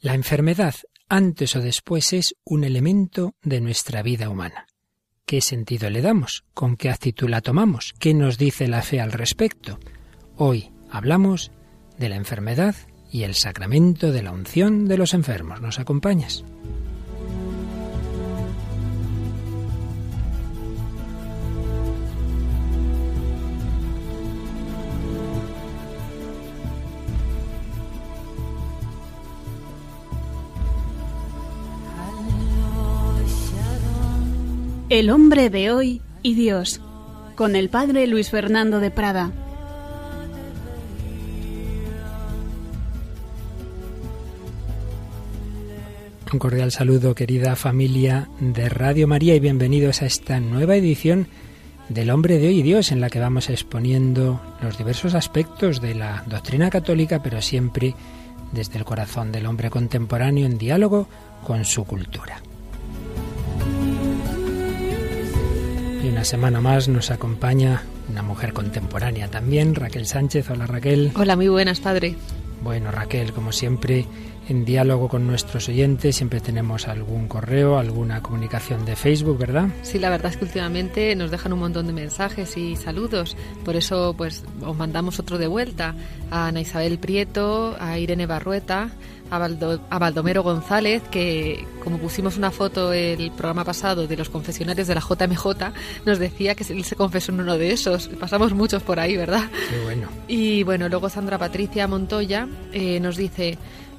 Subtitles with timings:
[0.00, 0.74] La enfermedad,
[1.08, 4.66] antes o después, es un elemento de nuestra vida humana.
[5.26, 6.44] ¿Qué sentido le damos?
[6.54, 7.94] ¿Con qué actitud la tomamos?
[7.98, 9.80] ¿Qué nos dice la fe al respecto?
[10.36, 11.50] Hoy hablamos
[11.98, 12.76] de la enfermedad
[13.10, 15.60] y el sacramento de la unción de los enfermos.
[15.60, 16.44] ¿Nos acompañas?
[34.90, 36.80] El hombre de hoy y Dios,
[37.36, 39.30] con el padre Luis Fernando de Prada.
[46.32, 51.28] Un cordial saludo, querida familia de Radio María, y bienvenidos a esta nueva edición
[51.90, 55.96] del Hombre de Hoy y Dios, en la que vamos exponiendo los diversos aspectos de
[55.96, 57.94] la doctrina católica, pero siempre
[58.52, 61.08] desde el corazón del hombre contemporáneo en diálogo
[61.46, 62.40] con su cultura.
[66.02, 70.48] Y una semana más nos acompaña una mujer contemporánea también, Raquel Sánchez.
[70.50, 71.10] Hola Raquel.
[71.16, 72.14] Hola, muy buenas, padre.
[72.62, 74.06] Bueno, Raquel, como siempre,
[74.48, 79.68] en diálogo con nuestros oyentes, siempre tenemos algún correo, alguna comunicación de Facebook, ¿verdad?
[79.82, 83.36] Sí, la verdad es que últimamente nos dejan un montón de mensajes y saludos.
[83.64, 85.94] Por eso, pues, os mandamos otro de vuelta
[86.30, 88.90] a Ana Isabel Prieto, a Irene Barrueta,
[89.30, 94.94] a, Baldomero González, que como pusimos una foto el programa pasado de los confesionarios de
[94.94, 95.46] la JMJ,
[96.04, 98.08] nos decía que él se confesó en uno de esos.
[98.08, 99.44] Pasamos muchos por ahí, ¿verdad?
[99.70, 100.08] Qué bueno.
[100.26, 103.58] Y bueno, luego Sandra Patricia Montoya eh, nos dice,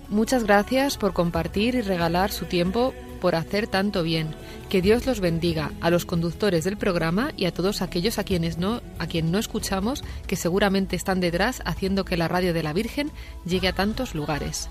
[0.09, 4.35] muchas gracias por compartir y regalar su tiempo por hacer tanto bien.
[4.69, 8.57] Que Dios los bendiga a los conductores del programa y a todos aquellos a quienes
[8.57, 12.73] no, a quien no escuchamos, que seguramente están detrás haciendo que la radio de la
[12.73, 13.11] Virgen
[13.45, 14.69] llegue a tantos lugares.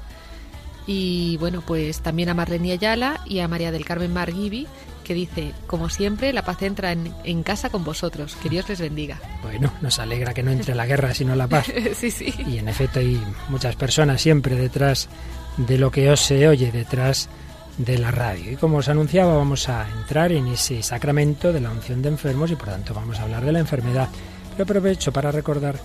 [0.89, 4.67] Y bueno, pues también a Marlene Ayala y a María del Carmen Margibi,
[5.05, 8.34] que dice, como siempre, la paz entra en, casa con vosotros.
[8.42, 9.20] Que Dios les bendiga.
[9.42, 11.67] Bueno, nos alegra que no entre la guerra, sino la paz.
[11.95, 12.33] sí, sí.
[12.46, 15.11] Y en efecto hay muchas personas siempre detrás
[15.58, 17.29] de lo que os se oye, detrás
[17.77, 18.52] de la radio.
[18.52, 22.51] Y como os anunciaba, vamos a entrar en ese sacramento de la unción de enfermos
[22.51, 24.08] y por tanto vamos a hablar de la enfermedad.
[24.52, 25.79] Pero aprovecho para recordar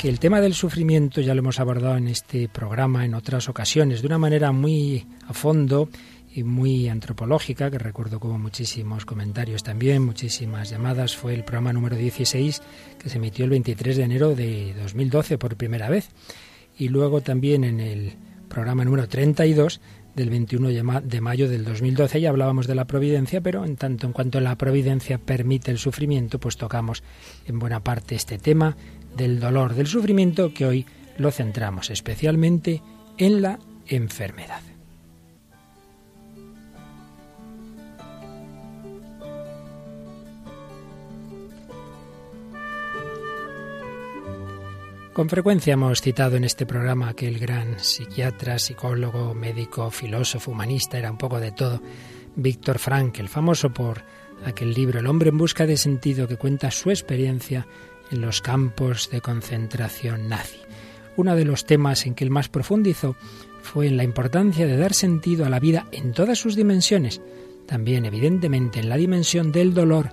[0.00, 4.00] que el tema del sufrimiento ya lo hemos abordado en este programa en otras ocasiones
[4.00, 5.90] de una manera muy a fondo
[6.34, 11.14] y muy antropológica, que recuerdo como muchísimos comentarios también, muchísimas llamadas.
[11.14, 12.62] Fue el programa número 16
[12.98, 16.08] que se emitió el 23 de enero de 2012 por primera vez.
[16.78, 18.14] Y luego también en el
[18.48, 19.82] programa número 32
[20.14, 20.68] del 21
[21.02, 24.56] de mayo del 2012 ya hablábamos de la providencia, pero en tanto en cuanto la
[24.56, 27.02] providencia permite el sufrimiento, pues tocamos
[27.46, 28.78] en buena parte este tema
[29.16, 32.82] del dolor, del sufrimiento, que hoy lo centramos especialmente
[33.18, 34.62] en la enfermedad.
[45.12, 50.96] Con frecuencia hemos citado en este programa que el gran psiquiatra, psicólogo, médico, filósofo, humanista,
[50.96, 51.82] era un poco de todo,
[52.36, 54.02] Víctor Frankl, famoso por
[54.46, 57.66] aquel libro El hombre en busca de sentido que cuenta su experiencia
[58.10, 60.58] en los campos de concentración nazi.
[61.16, 63.16] Uno de los temas en que él más profundizó
[63.62, 67.20] fue en la importancia de dar sentido a la vida en todas sus dimensiones,
[67.66, 70.10] también evidentemente en la dimensión del dolor,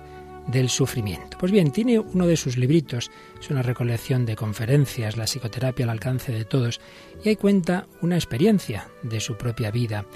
[0.48, 1.36] del sufrimiento.
[1.38, 3.10] Pues bien, tiene uno de sus libritos,
[3.40, 6.80] es una recolección de conferencias, la psicoterapia al alcance de todos,
[7.24, 10.06] y ahí cuenta una experiencia de su propia vida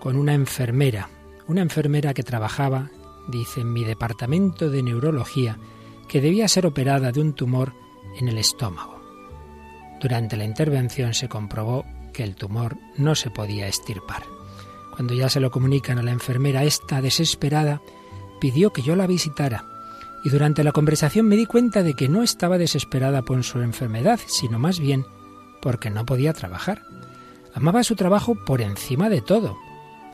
[0.00, 1.08] con una enfermera,
[1.46, 2.90] una enfermera que trabajaba,
[3.28, 5.58] dice, en mi departamento de neurología,
[6.12, 7.72] que debía ser operada de un tumor
[8.18, 9.00] en el estómago.
[9.98, 14.24] Durante la intervención se comprobó que el tumor no se podía estirpar.
[14.94, 17.80] Cuando ya se lo comunican a la enfermera, esta desesperada
[18.42, 19.64] pidió que yo la visitara.
[20.22, 24.20] Y durante la conversación me di cuenta de que no estaba desesperada por su enfermedad,
[24.26, 25.06] sino más bien
[25.62, 26.82] porque no podía trabajar.
[27.54, 29.56] Amaba su trabajo por encima de todo.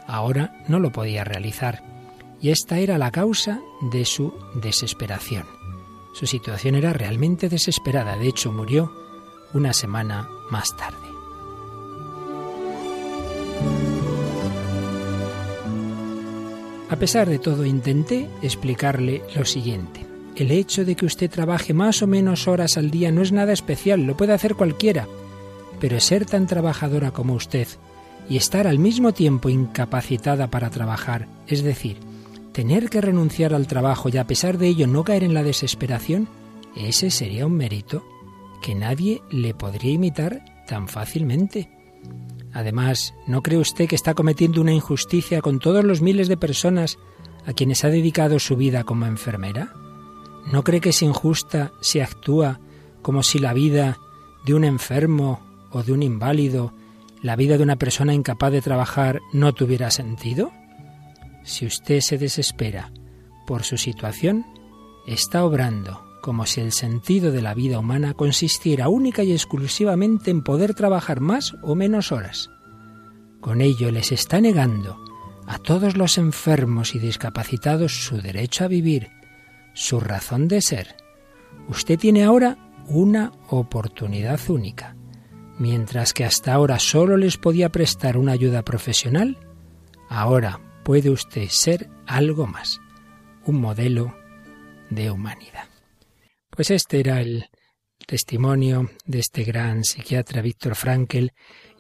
[0.06, 1.82] Ahora no lo podía realizar.
[2.40, 3.60] Y esta era la causa
[3.90, 5.58] de su desesperación.
[6.12, 8.92] Su situación era realmente desesperada, de hecho murió
[9.52, 11.08] una semana más tarde.
[16.90, 20.06] A pesar de todo, intenté explicarle lo siguiente.
[20.36, 23.52] El hecho de que usted trabaje más o menos horas al día no es nada
[23.52, 25.06] especial, lo puede hacer cualquiera.
[25.80, 27.68] Pero ser tan trabajadora como usted
[28.28, 31.98] y estar al mismo tiempo incapacitada para trabajar, es decir,
[32.52, 36.28] tener que renunciar al trabajo y a pesar de ello no caer en la desesperación,
[36.76, 38.04] ese sería un mérito
[38.62, 41.70] que nadie le podría imitar tan fácilmente.
[42.52, 46.98] Además, ¿no cree usted que está cometiendo una injusticia con todos los miles de personas
[47.46, 49.72] a quienes ha dedicado su vida como enfermera?
[50.50, 52.60] ¿No cree que es injusta si actúa
[53.02, 53.98] como si la vida
[54.44, 55.40] de un enfermo
[55.70, 56.72] o de un inválido,
[57.22, 60.50] la vida de una persona incapaz de trabajar, no tuviera sentido?
[61.44, 62.92] Si usted se desespera
[63.46, 64.44] por su situación,
[65.06, 70.42] está obrando como si el sentido de la vida humana consistiera única y exclusivamente en
[70.42, 72.50] poder trabajar más o menos horas.
[73.40, 75.02] Con ello les está negando
[75.46, 79.08] a todos los enfermos y discapacitados su derecho a vivir,
[79.72, 80.96] su razón de ser.
[81.68, 82.58] Usted tiene ahora
[82.88, 84.96] una oportunidad única.
[85.58, 89.38] Mientras que hasta ahora solo les podía prestar una ayuda profesional,
[90.08, 92.80] ahora puede usted ser algo más,
[93.44, 94.16] un modelo
[94.88, 95.68] de humanidad.
[96.48, 97.44] Pues este era el
[98.06, 101.32] testimonio de este gran psiquiatra Víctor Frankel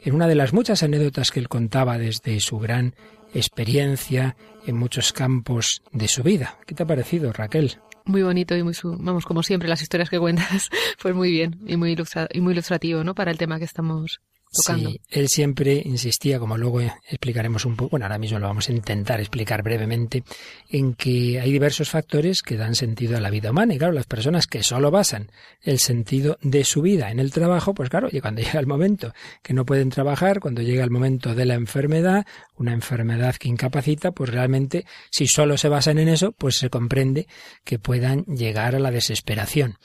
[0.02, 2.94] en una de las muchas anécdotas que él contaba desde su gran
[3.32, 6.58] experiencia en muchos campos de su vida.
[6.66, 7.78] ¿Qué te ha parecido, Raquel?
[8.04, 10.68] Muy bonito y muy, vamos, como siempre, las historias que cuentas,
[11.00, 11.96] pues muy bien y muy,
[12.30, 13.14] y muy ilustrativo, ¿no?
[13.14, 14.20] Para el tema que estamos
[14.50, 18.72] Sí, él siempre insistía, como luego explicaremos un poco, bueno, ahora mismo lo vamos a
[18.72, 20.24] intentar explicar brevemente,
[20.70, 23.74] en que hay diversos factores que dan sentido a la vida humana.
[23.74, 25.30] Y claro, las personas que solo basan
[25.62, 29.12] el sentido de su vida en el trabajo, pues claro, y cuando llega el momento
[29.42, 34.12] que no pueden trabajar, cuando llega el momento de la enfermedad, una enfermedad que incapacita,
[34.12, 37.26] pues realmente, si solo se basan en eso, pues se comprende
[37.64, 39.76] que puedan llegar a la desesperación.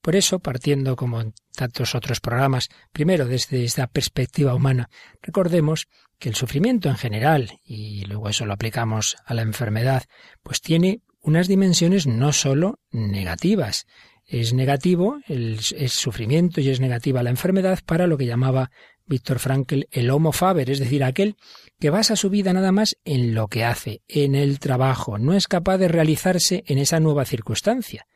[0.00, 4.90] Por eso, partiendo como en tantos otros programas, primero desde esta perspectiva humana,
[5.22, 10.04] recordemos que el sufrimiento en general, y luego eso lo aplicamos a la enfermedad,
[10.42, 13.86] pues tiene unas dimensiones no sólo negativas.
[14.24, 18.70] Es negativo el, sufrimiento y es negativa la enfermedad para lo que llamaba
[19.06, 21.36] Víctor Frankl el homo faber, es decir, aquel
[21.80, 25.48] que basa su vida nada más en lo que hace, en el trabajo, no es
[25.48, 28.06] capaz de realizarse en esa nueva circunstancia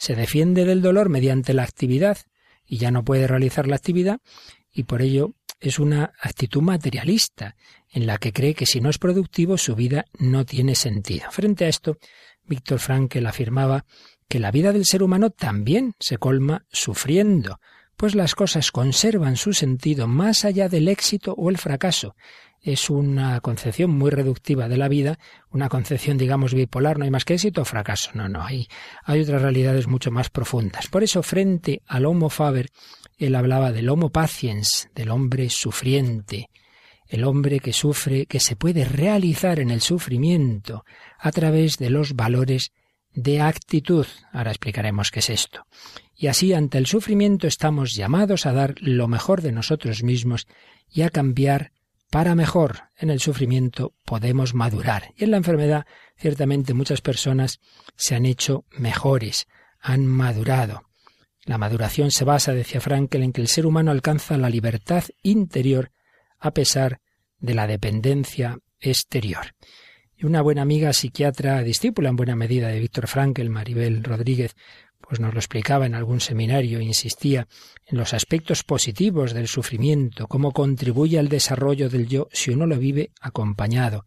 [0.00, 2.16] se defiende del dolor mediante la actividad
[2.66, 4.20] y ya no puede realizar la actividad
[4.72, 7.54] y por ello es una actitud materialista
[7.92, 11.30] en la que cree que si no es productivo su vida no tiene sentido.
[11.30, 11.98] Frente a esto,
[12.44, 13.84] Víctor Frankl afirmaba
[14.26, 17.60] que la vida del ser humano también se colma sufriendo,
[17.98, 22.16] pues las cosas conservan su sentido más allá del éxito o el fracaso,
[22.62, 25.18] es una concepción muy reductiva de la vida,
[25.50, 28.10] una concepción, digamos, bipolar, no hay más que éxito o fracaso.
[28.14, 28.68] No, no, hay,
[29.04, 30.86] hay otras realidades mucho más profundas.
[30.88, 32.68] Por eso, frente al Homo Faber,
[33.16, 36.48] él hablaba del Homo Patiens, del hombre sufriente,
[37.06, 40.84] el hombre que sufre, que se puede realizar en el sufrimiento
[41.18, 42.72] a través de los valores
[43.12, 44.06] de actitud.
[44.32, 45.66] Ahora explicaremos qué es esto.
[46.14, 50.46] Y así ante el sufrimiento estamos llamados a dar lo mejor de nosotros mismos
[50.88, 51.72] y a cambiar
[52.10, 52.90] para mejor.
[52.98, 55.14] En el sufrimiento podemos madurar.
[55.16, 55.86] Y en la enfermedad,
[56.16, 57.60] ciertamente muchas personas
[57.96, 59.46] se han hecho mejores,
[59.80, 60.82] han madurado.
[61.44, 65.90] La maduración se basa, decía Frankel, en que el ser humano alcanza la libertad interior
[66.38, 67.00] a pesar
[67.38, 69.54] de la dependencia exterior.
[70.16, 74.54] Y una buena amiga psiquiatra, discípula en buena medida de Víctor Frankel, Maribel Rodríguez,
[75.10, 77.48] pues nos lo explicaba en algún seminario, insistía
[77.84, 82.78] en los aspectos positivos del sufrimiento, cómo contribuye al desarrollo del yo si uno lo
[82.78, 84.06] vive acompañado,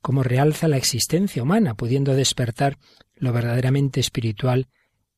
[0.00, 2.78] cómo realza la existencia humana, pudiendo despertar
[3.16, 4.68] lo verdaderamente espiritual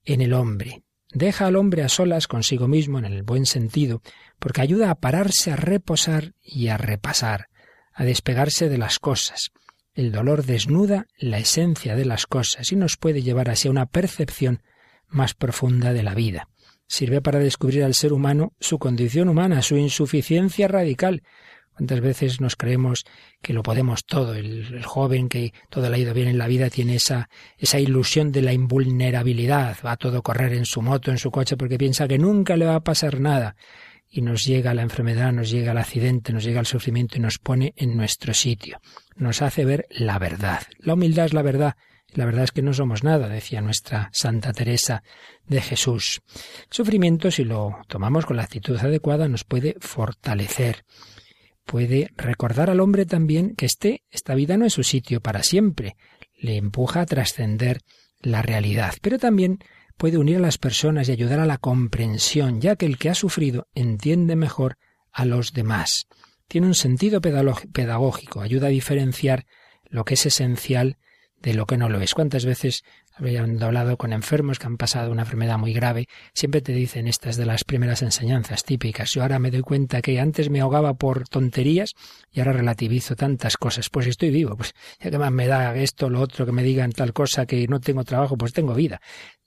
[0.03, 0.83] en el hombre.
[1.13, 4.01] Deja al hombre a solas consigo mismo en el buen sentido,
[4.39, 7.51] porque ayuda a pararse a reposar y a repasar,
[7.93, 9.51] a despegarse de las cosas.
[9.93, 14.63] El dolor desnuda la esencia de las cosas y nos puede llevar hacia una percepción
[15.09, 16.49] más profunda de la vida.
[16.87, 21.23] Sirve para descubrir al ser humano su condición humana, su insuficiencia radical.
[21.73, 23.05] ¿Cuántas veces nos creemos
[23.43, 24.35] que lo podemos todo?
[24.35, 28.33] El, joven que todo le ha ido bien en la vida tiene esa, esa ilusión
[28.33, 29.77] de la invulnerabilidad.
[29.85, 32.65] Va a todo correr en su moto, en su coche, porque piensa que nunca le
[32.65, 33.55] va a pasar nada.
[34.11, 37.39] Y nos llega la enfermedad, nos llega el accidente, nos llega el sufrimiento y nos
[37.39, 38.81] pone en nuestro sitio.
[39.15, 40.63] Nos hace ver la verdad.
[40.79, 41.77] La humildad es la verdad
[42.15, 45.03] la verdad es que no somos nada, decía nuestra Santa Teresa
[45.47, 46.23] de Jesús.
[46.71, 50.85] Sufrimiento, si lo tomamos con la actitud adecuada, nos puede fortalecer.
[51.65, 55.97] Puede recordar al hombre también que este, esta vida no es su sitio para siempre.
[56.35, 57.81] Le empuja a trascender
[58.21, 58.95] la realidad.
[59.03, 59.59] Pero también
[59.99, 63.15] puede unir a las personas y ayudar a la comprensión, ya que el que ha
[63.15, 64.79] sufrido entiende mejor
[65.13, 66.07] a los demás.
[66.47, 69.45] Tiene un sentido pedagógico, ayuda a diferenciar
[69.91, 70.97] lo que es esencial
[71.43, 72.15] de lo que no lo es.
[72.15, 76.07] ¿Cuántas veces habían hablado con enfermos que han pasado una enfermedad muy grave?
[76.35, 79.11] Siempre te dicen estas de las primeras enseñanzas típicas.
[79.13, 81.95] Yo ahora me doy cuenta que antes me ahogaba por tonterías
[82.33, 83.89] y ahora relativizo tantas cosas.
[83.91, 86.93] Pues estoy vivo, pues ya que más me da esto, lo otro, que me digan
[86.93, 89.01] tal cosa, que no tengo trabajo, pues tengo vida.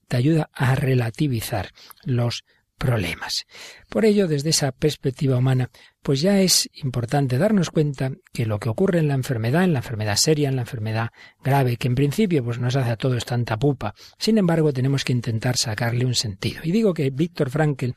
[0.08, 1.70] Te ayuda a relativizar
[2.04, 2.44] los
[2.82, 3.46] problemas.
[3.90, 5.70] Por ello, desde esa perspectiva humana,
[6.02, 9.80] pues ya es importante darnos cuenta que lo que ocurre en la enfermedad, en la
[9.80, 11.10] enfermedad seria, en la enfermedad
[11.44, 15.14] grave, que en principio pues nos hace a todos tanta pupa, sin embargo tenemos que
[15.14, 16.62] intentar sacarle un sentido.
[16.64, 17.92] Y digo que Víctor Frankl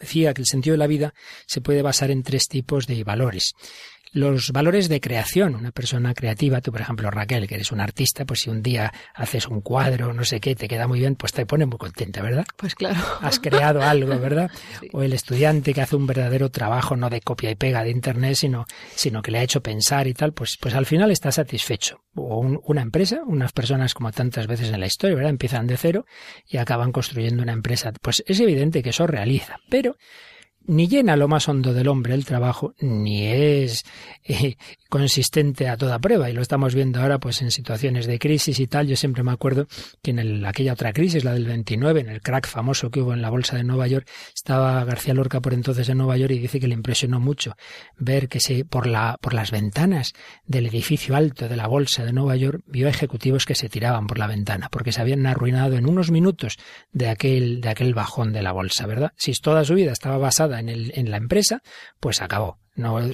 [0.00, 1.14] decía que el sentido de la vida
[1.46, 3.54] se puede basar en tres tipos de valores
[4.12, 5.54] los valores de creación.
[5.54, 8.92] Una persona creativa, tú por ejemplo Raquel, que eres un artista, pues si un día
[9.14, 12.22] haces un cuadro, no sé qué, te queda muy bien, pues te pone muy contenta,
[12.22, 12.44] ¿verdad?
[12.56, 12.98] Pues claro.
[13.20, 14.50] Has creado algo, ¿verdad?
[14.92, 18.34] O el estudiante que hace un verdadero trabajo, no de copia y pega de internet,
[18.34, 18.64] sino,
[18.94, 22.02] sino que le ha hecho pensar y tal, pues, pues al final está satisfecho.
[22.14, 25.30] O una empresa, unas personas como tantas veces en la historia, ¿verdad?
[25.30, 26.06] Empiezan de cero
[26.46, 27.92] y acaban construyendo una empresa.
[28.00, 29.96] Pues es evidente que eso realiza, pero
[30.70, 33.84] ni llena lo más hondo del hombre el trabajo, ni es
[34.22, 34.54] eh,
[34.88, 36.30] consistente a toda prueba.
[36.30, 38.86] Y lo estamos viendo ahora pues en situaciones de crisis y tal.
[38.86, 39.66] Yo siempre me acuerdo
[40.00, 43.20] que en aquella otra crisis, la del 29, en el crack famoso que hubo en
[43.20, 46.60] la bolsa de Nueva York, estaba García Lorca por entonces en Nueva York y dice
[46.60, 47.56] que le impresionó mucho
[47.98, 50.12] ver que se, por, la, por las ventanas
[50.46, 54.18] del edificio alto de la bolsa de Nueva York vio ejecutivos que se tiraban por
[54.18, 56.58] la ventana porque se habían arruinado en unos minutos
[56.92, 59.12] de aquel, de aquel bajón de la bolsa, ¿verdad?
[59.16, 61.62] Si toda su vida estaba basada en, el, en la empresa,
[61.98, 62.58] pues acabó.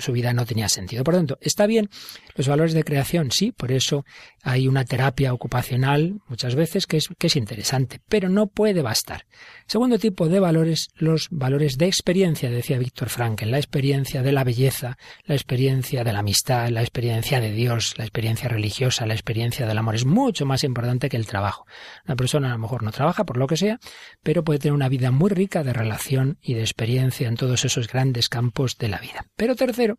[0.01, 1.05] Su vida no tenía sentido.
[1.05, 1.89] Por lo tanto, está bien
[2.35, 4.05] los valores de creación, sí, por eso
[4.43, 9.27] hay una terapia ocupacional muchas veces que es, que es interesante, pero no puede bastar.
[9.67, 14.45] Segundo tipo de valores, los valores de experiencia, decía Víctor Frankel, la experiencia de la
[14.45, 19.67] belleza, la experiencia de la amistad, la experiencia de Dios, la experiencia religiosa, la experiencia
[19.67, 19.97] del amor.
[19.97, 21.67] Es mucho más importante que el trabajo.
[22.05, 23.81] Una persona a lo mejor no trabaja por lo que sea,
[24.23, 27.89] pero puede tener una vida muy rica de relación y de experiencia en todos esos
[27.89, 29.27] grandes campos de la vida.
[29.37, 29.99] Pero tercero,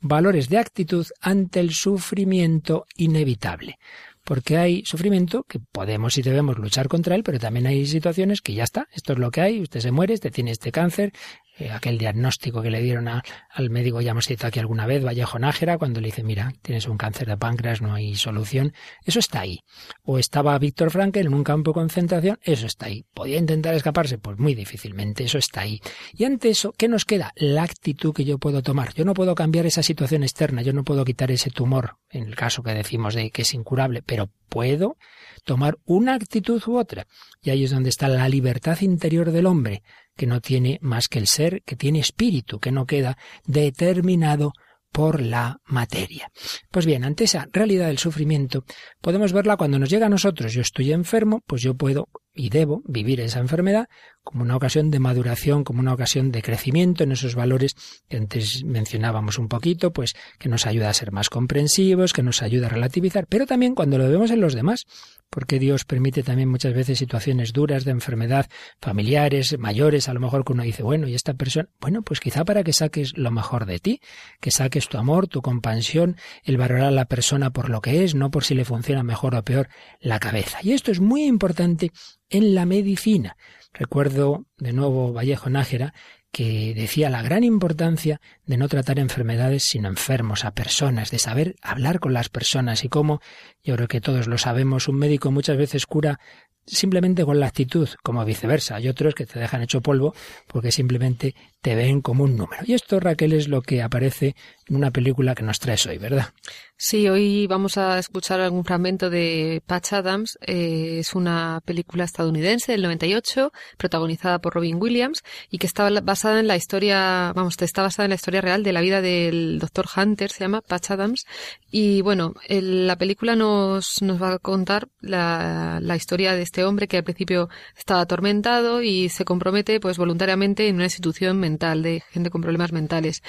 [0.00, 3.78] valores de actitud ante el sufrimiento inevitable.
[4.24, 8.54] Porque hay sufrimiento que podemos y debemos luchar contra él, pero también hay situaciones que
[8.54, 11.12] ya está, esto es lo que hay, usted se muere, usted tiene este cáncer,
[11.58, 15.38] eh, aquel diagnóstico que le dieron al médico, ya hemos citado aquí alguna vez, Vallejo
[15.38, 18.72] Nájera, cuando le dice, mira, tienes un cáncer de páncreas, no hay solución,
[19.04, 19.60] eso está ahí.
[20.02, 23.04] O estaba Víctor Frankel en un campo de concentración, eso está ahí.
[23.14, 24.18] ¿Podía intentar escaparse?
[24.18, 25.80] Pues muy difícilmente, eso está ahí.
[26.12, 27.32] Y ante eso, ¿qué nos queda?
[27.36, 28.94] La actitud que yo puedo tomar.
[28.94, 32.36] Yo no puedo cambiar esa situación externa, yo no puedo quitar ese tumor, en el
[32.36, 34.96] caso que decimos de que es incurable, pero puedo
[35.44, 37.06] tomar una actitud u otra.
[37.42, 39.82] Y ahí es donde está la libertad interior del hombre,
[40.20, 44.52] que no tiene más que el ser, que tiene espíritu, que no queda determinado
[44.92, 46.30] por la materia.
[46.70, 48.66] Pues bien, ante esa realidad del sufrimiento,
[49.00, 50.52] podemos verla cuando nos llega a nosotros.
[50.52, 53.86] Yo estoy enfermo, pues yo puedo y debo vivir esa enfermedad
[54.22, 57.74] como una ocasión de maduración, como una ocasión de crecimiento en esos valores
[58.06, 62.42] que antes mencionábamos un poquito, pues que nos ayuda a ser más comprensivos, que nos
[62.42, 64.84] ayuda a relativizar, pero también cuando lo vemos en los demás,
[65.30, 70.44] porque Dios permite también muchas veces situaciones duras de enfermedad familiares, mayores, a lo mejor
[70.44, 73.66] que uno dice, bueno, y esta persona, bueno, pues quizá para que saques lo mejor
[73.66, 74.00] de ti,
[74.40, 78.14] que saques tu amor, tu compasión, el valorar a la persona por lo que es,
[78.14, 79.68] no por si le funciona mejor o peor
[80.00, 80.58] la cabeza.
[80.62, 81.92] Y esto es muy importante
[82.28, 83.36] en la medicina.
[83.72, 85.94] Recuerdo de nuevo Vallejo Nájera
[86.32, 91.56] que decía la gran importancia de no tratar enfermedades sino enfermos, a personas, de saber
[91.62, 93.20] hablar con las personas y cómo,
[93.64, 96.20] yo creo que todos lo sabemos, un médico muchas veces cura
[96.66, 98.76] simplemente con la actitud, como viceversa.
[98.76, 100.14] Hay otros que te dejan hecho polvo
[100.46, 102.62] porque simplemente te ven como un número.
[102.64, 104.36] Y esto, Raquel, es lo que aparece
[104.70, 106.32] una película que nos traes hoy, ¿verdad?
[106.76, 110.38] Sí, hoy vamos a escuchar algún fragmento de Patch Adams.
[110.40, 116.40] Eh, es una película estadounidense del 98, protagonizada por Robin Williams y que está basada
[116.40, 119.86] en la historia, vamos, está basada en la historia real de la vida del doctor
[119.94, 121.26] Hunter, se llama Patch Adams.
[121.70, 126.96] Y bueno, la película nos, va a contar la, la historia de este hombre que
[126.96, 132.30] al principio estaba atormentado y se compromete pues voluntariamente en una institución mental de gente
[132.30, 133.22] con problemas mentales.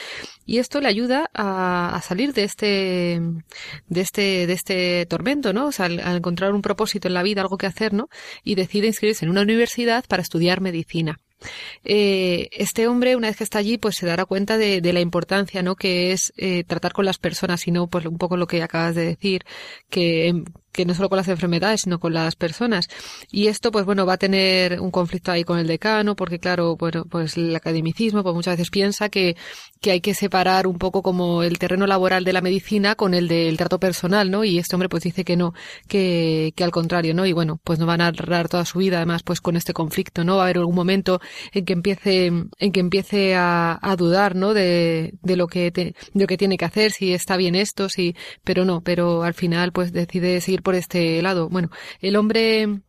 [0.52, 3.22] Y esto le ayuda a, a salir de este
[3.88, 5.68] de este, de este tormento, ¿no?
[5.68, 8.10] O sea, al, encontrar un propósito en la vida, algo que hacer, ¿no?
[8.44, 11.22] Y decide inscribirse en una universidad para estudiar medicina.
[11.86, 15.00] Eh, este hombre, una vez que está allí, pues se dará cuenta de, de la
[15.00, 15.78] importancia, ¿no?
[15.78, 18.94] Que es eh, tratar con las personas y no, pues un poco lo que acabas
[18.94, 19.46] de decir,
[19.90, 22.88] que em, que no solo con las enfermedades, sino con las personas.
[23.32, 26.76] Y esto, pues bueno, va a tener un conflicto ahí con el decano, porque claro,
[26.76, 29.36] bueno, pues el academicismo, pues muchas veces piensa que,
[29.82, 33.28] que hay que separar un poco como el terreno laboral de la medicina con el
[33.28, 34.44] del trato personal, ¿no?
[34.44, 35.54] Y este hombre pues dice que no,
[35.88, 37.26] que, que al contrario, ¿no?
[37.26, 40.24] Y bueno, pues no van a narrar toda su vida, además, pues con este conflicto,
[40.24, 40.38] ¿no?
[40.38, 44.54] Va a haber algún momento en que empiece, en que empiece a, a dudar, ¿no?
[44.54, 48.16] De, de lo que de lo que tiene que hacer, si está bien esto, si,
[48.44, 51.50] pero no, pero al final pues decide seguir por este lado.
[51.50, 51.70] Bueno,
[52.02, 52.82] el hombre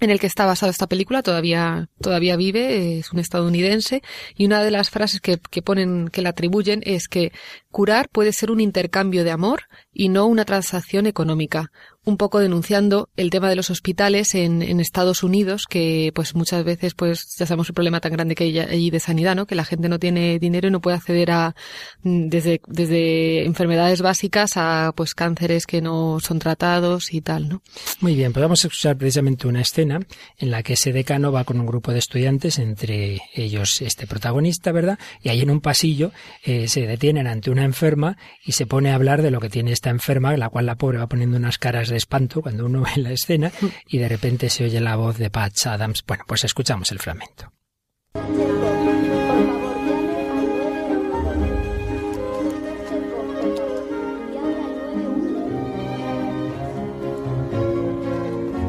[0.00, 4.02] en el que está basado esta película todavía todavía vive, es un estadounidense
[4.36, 7.32] y una de las frases que, que ponen que le atribuyen es que
[7.70, 9.64] curar puede ser un intercambio de amor
[9.98, 11.72] y no una transacción económica
[12.04, 16.64] un poco denunciando el tema de los hospitales en, en, Estados Unidos, que pues muchas
[16.64, 19.46] veces pues ya sabemos el problema tan grande que hay allí de sanidad, ¿no?
[19.46, 21.54] Que la gente no tiene dinero y no puede acceder a
[22.04, 27.62] mm, desde, desde enfermedades básicas a pues cánceres que no son tratados y tal, ¿no?
[28.00, 30.00] Muy bien, podemos escuchar precisamente una escena
[30.38, 34.72] en la que ese decano va con un grupo de estudiantes, entre ellos este protagonista,
[34.72, 34.98] ¿verdad?
[35.22, 36.12] Y ahí en un pasillo
[36.44, 39.72] eh, se detienen ante una enferma y se pone a hablar de lo que tiene
[39.72, 43.02] esta enferma, la cual la pobre va poniendo unas caras de espanto cuando uno ve
[43.02, 43.52] la escena
[43.86, 46.04] y de repente se oye la voz de Patch Adams.
[46.06, 47.52] Bueno, pues escuchamos el fragmento.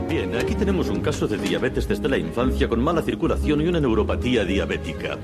[0.09, 3.79] Bien, aquí tenemos un caso de diabetes desde la infancia con mala circulación y una
[3.79, 5.17] neuropatía diabética.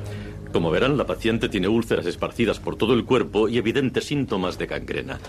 [0.55, 4.67] Como verán, la paciente tiene úlceras esparcidas por todo el cuerpo y evidentes síntomas de
[4.67, 5.19] gangrena.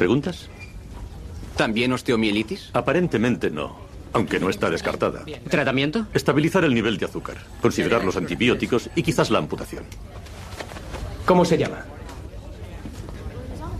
[0.00, 0.48] ¿Preguntas?
[1.58, 2.70] ¿También osteomielitis?
[2.72, 3.76] Aparentemente no,
[4.14, 5.26] aunque no está descartada.
[5.50, 6.06] ¿Tratamiento?
[6.14, 9.84] Estabilizar el nivel de azúcar, considerar los antibióticos y quizás la amputación.
[11.26, 11.84] ¿Cómo se llama?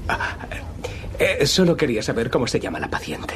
[0.08, 0.36] Ah,
[1.18, 3.32] eh, solo quería saber cómo se llama la paciente.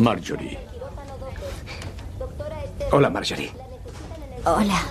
[0.00, 0.58] Marjorie.
[2.90, 3.52] Hola, Marjorie.
[4.44, 4.82] Hola.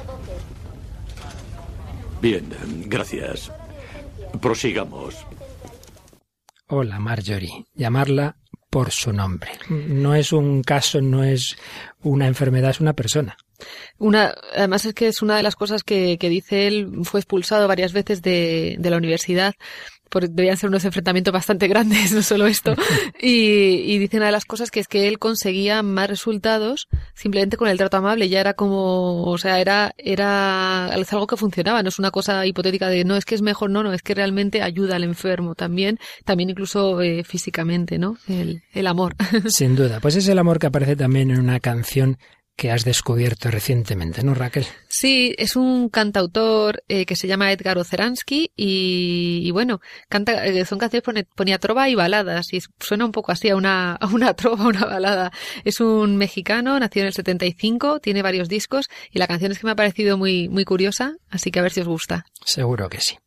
[2.21, 2.47] Bien,
[2.87, 3.51] gracias.
[4.41, 5.25] Prosigamos.
[6.67, 7.65] Hola, Marjorie.
[7.75, 8.37] Llamarla
[8.69, 9.51] por su nombre.
[9.69, 11.55] No es un caso, no es
[12.01, 13.37] una enfermedad, es una persona.
[13.99, 17.67] Una, además es que es una de las cosas que, que dice él, fue expulsado
[17.67, 19.53] varias veces de, de la universidad
[20.21, 22.75] debían ser unos enfrentamientos bastante grandes, no solo esto.
[23.21, 27.55] Y, y dice una de las cosas que es que él conseguía más resultados simplemente
[27.55, 28.27] con el trato amable.
[28.27, 31.81] Ya era como, o sea, era, era algo que funcionaba.
[31.83, 34.13] No es una cosa hipotética de no es que es mejor, no, no, es que
[34.13, 38.17] realmente ayuda al enfermo también, también incluso eh, físicamente, ¿no?
[38.27, 39.15] El, el amor.
[39.47, 39.99] Sin duda.
[40.01, 42.17] Pues es el amor que aparece también en una canción
[42.55, 44.65] que has descubierto recientemente, ¿no, Raquel?
[44.87, 50.63] Sí, es un cantautor eh, que se llama Edgar Oceransky y, y bueno, canta, eh,
[50.65, 54.07] son canciones ponía, ponía trova y baladas y suena un poco así a una, a
[54.07, 55.31] una trova, una balada.
[55.63, 59.65] Es un mexicano, nació en el 75, tiene varios discos y la canción es que
[59.65, 62.25] me ha parecido muy, muy curiosa, así que a ver si os gusta.
[62.45, 63.17] Seguro que sí.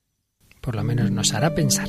[0.61, 1.89] Por lo menos nos hará pensar.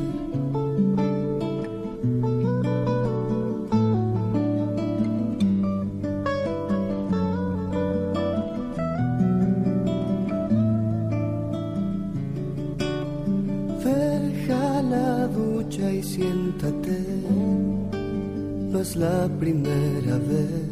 [18.91, 20.71] es la primera vez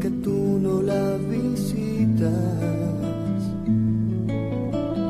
[0.00, 2.32] que tú no la visitas.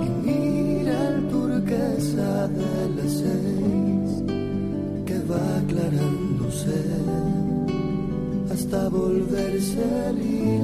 [0.06, 4.10] Y mira el turquesa de las seis
[5.06, 6.80] que va aclarándose
[8.52, 10.63] hasta volverse lila.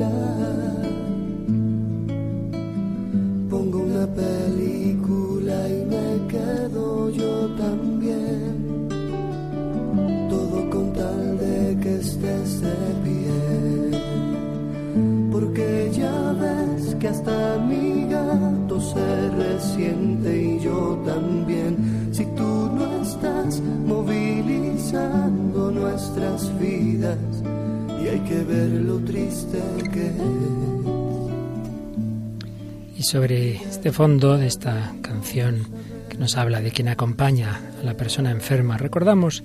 [33.10, 35.66] Sobre este fondo de esta canción
[36.08, 39.42] que nos habla de quien acompaña a la persona enferma, recordamos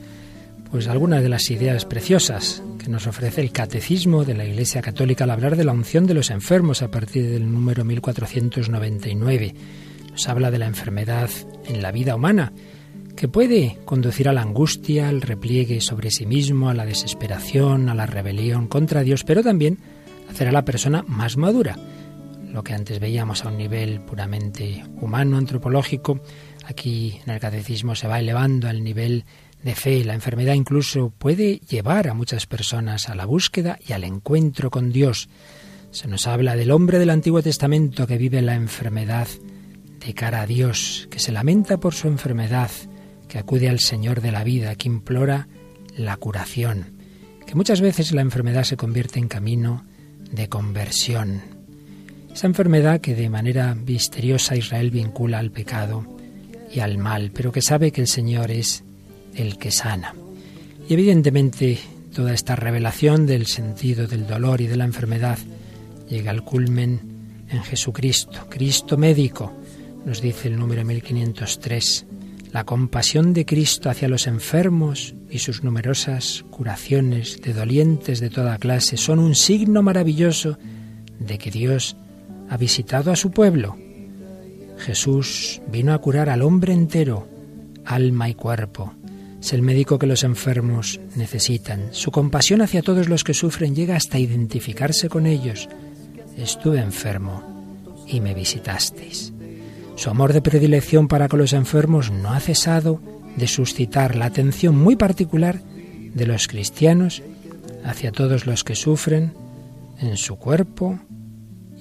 [0.69, 5.23] pues algunas de las ideas preciosas que nos ofrece el catecismo de la Iglesia Católica
[5.23, 9.55] al hablar de la unción de los enfermos a partir del número 1499.
[10.11, 11.31] Nos habla de la enfermedad
[11.65, 12.53] en la vida humana,
[13.15, 17.95] que puede conducir a la angustia, al repliegue sobre sí mismo, a la desesperación, a
[17.95, 19.79] la rebelión contra Dios, pero también
[20.29, 21.79] hacer a la persona más madura.
[22.55, 26.21] Lo que antes veíamos a un nivel puramente humano, antropológico,
[26.63, 29.25] aquí en el catecismo se va elevando al nivel
[29.61, 30.05] de fe.
[30.05, 34.93] La enfermedad incluso puede llevar a muchas personas a la búsqueda y al encuentro con
[34.93, 35.27] Dios.
[35.91, 39.27] Se nos habla del hombre del Antiguo Testamento que vive la enfermedad
[39.99, 42.71] de cara a Dios, que se lamenta por su enfermedad,
[43.27, 45.49] que acude al Señor de la vida, que implora
[45.97, 47.01] la curación,
[47.45, 49.85] que muchas veces la enfermedad se convierte en camino
[50.31, 51.54] de conversión.
[52.35, 56.05] Esa enfermedad que de manera misteriosa Israel vincula al pecado
[56.69, 58.83] y al mal, pero que sabe que el Señor es
[59.35, 60.13] el que sana.
[60.89, 61.79] Y evidentemente
[62.13, 65.37] toda esta revelación del sentido del dolor y de la enfermedad
[66.09, 66.99] llega al culmen
[67.47, 69.53] en Jesucristo, Cristo médico,
[70.05, 72.05] nos dice el número 1503.
[72.51, 78.57] La compasión de Cristo hacia los enfermos y sus numerosas curaciones de dolientes de toda
[78.57, 80.57] clase son un signo maravilloso
[81.17, 81.95] de que Dios
[82.49, 83.77] ha visitado a su pueblo.
[84.77, 87.27] Jesús vino a curar al hombre entero,
[87.85, 88.93] alma y cuerpo.
[89.39, 91.89] Es el médico que los enfermos necesitan.
[91.91, 95.69] Su compasión hacia todos los que sufren llega hasta identificarse con ellos.
[96.37, 97.43] Estuve enfermo
[98.07, 99.33] y me visitasteis.
[99.95, 103.01] Su amor de predilección para con los enfermos no ha cesado
[103.37, 105.61] de suscitar la atención muy particular
[106.13, 107.21] de los cristianos
[107.83, 109.33] hacia todos los que sufren
[109.99, 110.99] en su cuerpo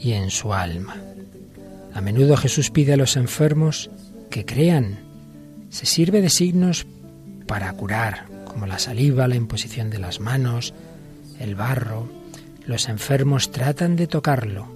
[0.05, 0.97] y en su alma.
[1.95, 3.90] A menudo Jesús pide a los enfermos
[4.31, 4.99] que crean.
[5.71, 6.87] Se sirve de signos
[7.47, 10.75] para curar, como la saliva, la imposición de las manos,
[11.40, 12.07] el barro.
[12.67, 14.69] Los enfermos tratan de tocarlo,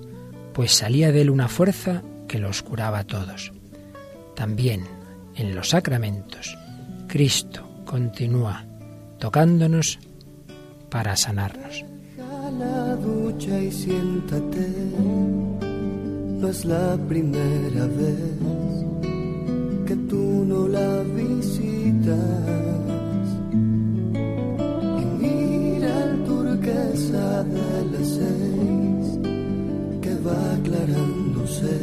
[0.54, 3.52] pues salía de él una fuerza que los curaba a todos.
[4.34, 4.84] También
[5.34, 6.56] en los sacramentos,
[7.06, 8.64] Cristo continúa
[9.18, 9.98] tocándonos
[10.88, 11.84] para sanarnos.
[12.58, 15.17] la ducha y siéntate.
[16.38, 18.38] No es la primera vez
[19.86, 22.18] que tú no la visitas.
[25.02, 29.18] Y mira el turquesa de las seis
[30.00, 31.76] que va aclarándose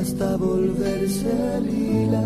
[0.00, 2.24] hasta volverse lila.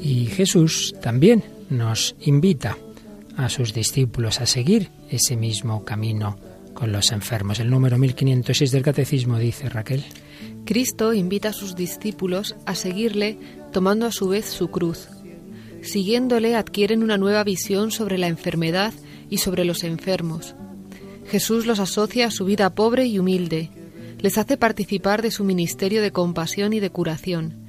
[0.00, 2.78] Y Jesús también nos invita
[3.36, 6.38] a sus discípulos a seguir ese mismo camino
[6.74, 7.60] con los enfermos.
[7.60, 10.04] El número 1506 del Catecismo dice Raquel.
[10.64, 13.38] Cristo invita a sus discípulos a seguirle
[13.72, 15.08] tomando a su vez su cruz.
[15.82, 18.92] Siguiéndole adquieren una nueva visión sobre la enfermedad
[19.30, 20.54] y sobre los enfermos.
[21.26, 23.70] Jesús los asocia a su vida pobre y humilde,
[24.20, 27.66] les hace participar de su ministerio de compasión y de curación,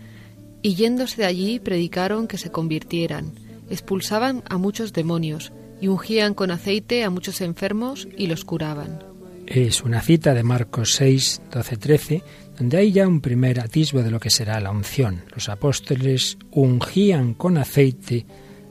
[0.61, 3.33] y yéndose de allí predicaron que se convirtieran,
[3.69, 5.51] expulsaban a muchos demonios
[5.81, 8.99] y ungían con aceite a muchos enfermos y los curaban.
[9.47, 12.23] Es una cita de Marcos 6, 12, 13,
[12.57, 15.23] donde hay ya un primer atisbo de lo que será la unción.
[15.33, 18.25] Los apóstoles ungían con aceite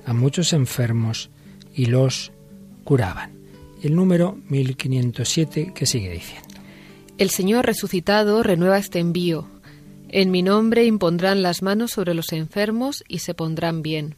[0.05, 1.31] a muchos enfermos
[1.75, 2.33] y los
[2.83, 3.35] curaban.
[3.83, 6.49] El número 1507 que sigue diciendo.
[7.19, 9.49] El Señor resucitado renueva este envío.
[10.09, 14.17] En mi nombre impondrán las manos sobre los enfermos y se pondrán bien.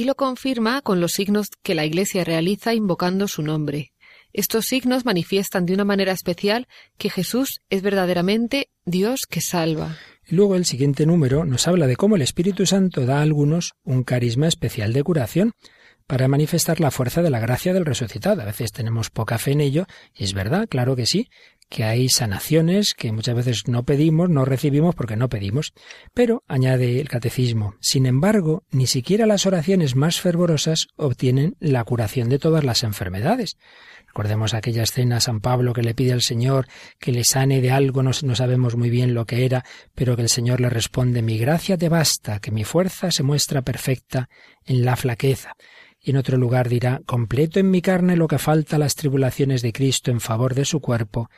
[0.00, 3.92] Y lo confirma con los signos que la Iglesia realiza invocando su nombre.
[4.32, 9.98] Estos signos manifiestan de una manera especial que Jesús es verdaderamente Dios que salva.
[10.26, 14.02] Luego el siguiente número nos habla de cómo el Espíritu Santo da a algunos un
[14.02, 15.52] carisma especial de curación
[16.06, 18.40] para manifestar la fuerza de la gracia del resucitado.
[18.40, 19.84] A veces tenemos poca fe en ello,
[20.14, 21.28] y es verdad, claro que sí,
[21.70, 25.72] que hay sanaciones que muchas veces no pedimos, no recibimos porque no pedimos.
[26.12, 32.28] Pero, añade el catecismo, sin embargo, ni siquiera las oraciones más fervorosas obtienen la curación
[32.28, 33.56] de todas las enfermedades.
[34.08, 36.66] Recordemos aquella escena San Pablo que le pide al Señor
[36.98, 40.22] que le sane de algo, no, no, sabemos muy bien lo que era, pero que
[40.22, 44.28] el Señor le responde Mi gracia te basta, que mi fuerza se muestra perfecta
[44.66, 45.54] en la flaqueza.
[46.02, 49.62] Y en otro lugar dirá Completo en mi carne lo que falta a las tribulaciones
[49.62, 51.30] de Cristo en favor de su cuerpo,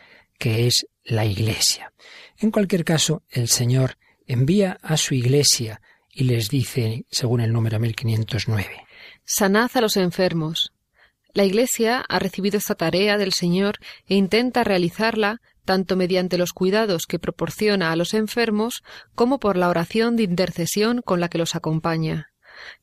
[0.42, 1.92] que es la Iglesia.
[2.36, 7.78] En cualquier caso, el Señor envía a su Iglesia y les dice, según el número
[7.78, 8.84] 1509,
[9.24, 10.72] Sanad a los enfermos.
[11.32, 13.76] La Iglesia ha recibido esta tarea del Señor
[14.06, 18.82] e intenta realizarla tanto mediante los cuidados que proporciona a los enfermos
[19.14, 22.32] como por la oración de intercesión con la que los acompaña.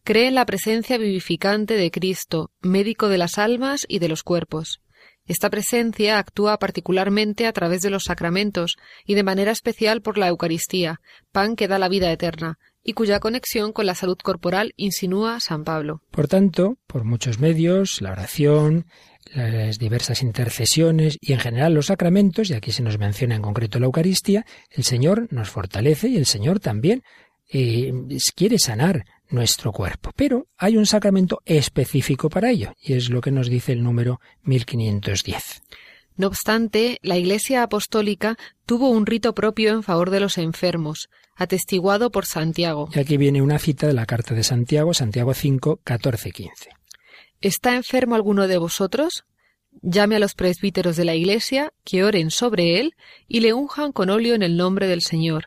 [0.05, 4.79] Cree en la presencia vivificante de Cristo, médico de las almas y de los cuerpos.
[5.29, 10.27] Esta presencia actúa particularmente a través de los sacramentos y de manera especial por la
[10.27, 15.39] Eucaristía, pan que da la vida eterna, y cuya conexión con la salud corporal insinúa
[15.39, 16.01] San Pablo.
[16.09, 18.87] Por tanto, por muchos medios, la oración,
[19.31, 23.79] las diversas intercesiones y en general los sacramentos, y aquí se nos menciona en concreto
[23.79, 27.03] la Eucaristía, el Señor nos fortalece y el Señor también
[27.53, 27.93] eh,
[28.35, 30.11] quiere sanar nuestro cuerpo.
[30.15, 34.19] Pero hay un sacramento específico para ello, y es lo que nos dice el número
[34.43, 35.61] 1510.
[36.19, 42.11] No obstante, la Iglesia Apostólica tuvo un rito propio en favor de los enfermos, atestiguado
[42.11, 42.89] por Santiago.
[42.93, 46.69] Y aquí viene una cita de la carta de Santiago, Santiago 5, 14, 15.
[47.39, 49.23] ¿Está enfermo alguno de vosotros?
[49.81, 52.95] Llame a los presbíteros de la Iglesia, que oren sobre él
[53.29, 55.45] y le unjan con óleo en el nombre del Señor.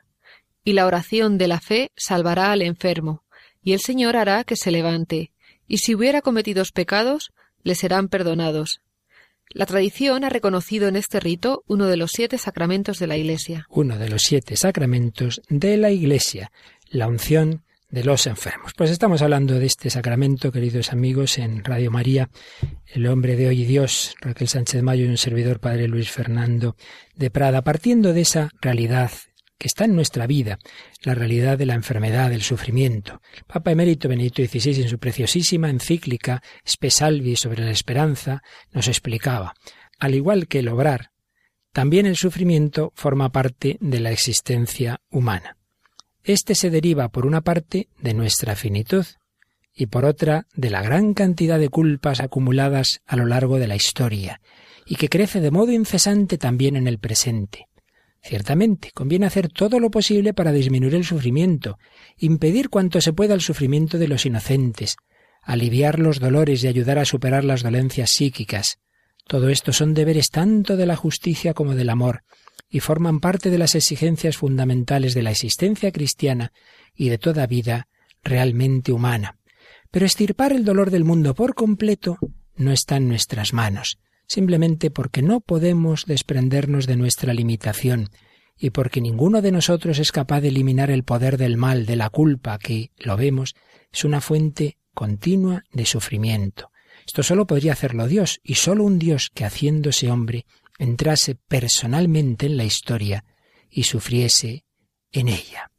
[0.64, 3.21] Y la oración de la fe salvará al enfermo,
[3.62, 5.33] y el Señor hará que se levante,
[5.66, 8.81] y si hubiera cometido pecados, le serán perdonados.
[9.51, 13.66] La tradición ha reconocido en este rito uno de los siete sacramentos de la Iglesia.
[13.68, 16.51] Uno de los siete sacramentos de la Iglesia,
[16.88, 18.72] la unción de los enfermos.
[18.75, 22.31] Pues estamos hablando de este sacramento, queridos amigos, en Radio María,
[22.87, 26.75] el hombre de hoy y Dios, Raquel Sánchez Mayo y un servidor, Padre Luis Fernando
[27.14, 29.11] de Prada, partiendo de esa realidad
[29.58, 30.58] que está en nuestra vida,
[31.02, 33.20] la realidad de la enfermedad, del sufrimiento.
[33.46, 39.54] Papa Emérito Benedicto XVI, en su preciosísima encíclica Spesalvi sobre la esperanza, nos explicaba,
[39.98, 41.12] al igual que el obrar,
[41.72, 45.56] también el sufrimiento forma parte de la existencia humana.
[46.22, 49.06] Este se deriva, por una parte, de nuestra finitud,
[49.74, 53.74] y por otra, de la gran cantidad de culpas acumuladas a lo largo de la
[53.74, 54.40] historia,
[54.84, 57.68] y que crece de modo incesante también en el presente.
[58.22, 61.78] Ciertamente, conviene hacer todo lo posible para disminuir el sufrimiento,
[62.16, 64.96] impedir cuanto se pueda el sufrimiento de los inocentes,
[65.42, 68.78] aliviar los dolores y ayudar a superar las dolencias psíquicas.
[69.26, 72.22] Todo esto son deberes tanto de la justicia como del amor,
[72.68, 76.52] y forman parte de las exigencias fundamentales de la existencia cristiana
[76.94, 77.88] y de toda vida
[78.22, 79.38] realmente humana.
[79.90, 82.18] Pero estirpar el dolor del mundo por completo
[82.54, 83.98] no está en nuestras manos
[84.32, 88.08] simplemente porque no podemos desprendernos de nuestra limitación
[88.58, 92.08] y porque ninguno de nosotros es capaz de eliminar el poder del mal, de la
[92.08, 93.54] culpa, que, lo vemos,
[93.92, 96.70] es una fuente continua de sufrimiento.
[97.06, 100.46] Esto solo podría hacerlo Dios, y solo un Dios que haciéndose hombre
[100.78, 103.26] entrase personalmente en la historia
[103.68, 104.64] y sufriese
[105.10, 105.71] en ella.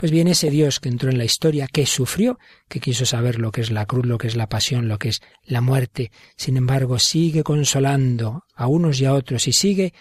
[0.00, 2.38] Pues bien, ese Dios que entró en la historia, que sufrió,
[2.70, 5.10] que quiso saber lo que es la cruz, lo que es la pasión, lo que
[5.10, 9.92] es la muerte, sin embargo sigue consolando a unos y a otros y sigue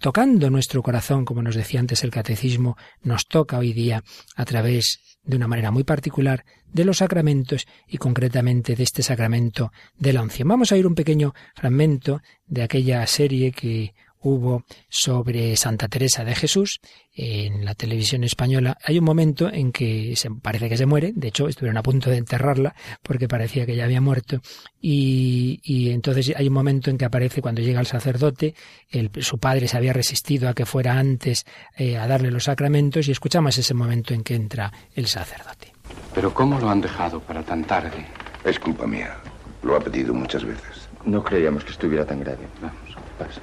[0.00, 4.02] tocando nuestro corazón, como nos decía antes el catecismo, nos toca hoy día
[4.34, 9.70] a través de una manera muy particular de los sacramentos y concretamente de este sacramento
[9.96, 10.48] de la unción.
[10.48, 13.94] Vamos a ir un pequeño fragmento de aquella serie que
[14.28, 16.80] hubo sobre Santa Teresa de Jesús
[17.14, 18.78] en la televisión española.
[18.84, 22.10] Hay un momento en que se, parece que se muere, de hecho estuvieron a punto
[22.10, 24.40] de enterrarla porque parecía que ya había muerto
[24.80, 28.54] y, y entonces hay un momento en que aparece cuando llega el sacerdote,
[28.90, 31.44] el, su padre se había resistido a que fuera antes
[31.76, 35.72] eh, a darle los sacramentos y escuchamos ese momento en que entra el sacerdote.
[36.14, 38.06] Pero ¿cómo lo han dejado para tan tarde?
[38.44, 39.16] Es culpa mía.
[39.62, 40.88] Lo ha pedido muchas veces.
[41.04, 42.46] No creíamos que estuviera tan grave.
[42.60, 43.40] Vamos, pasa.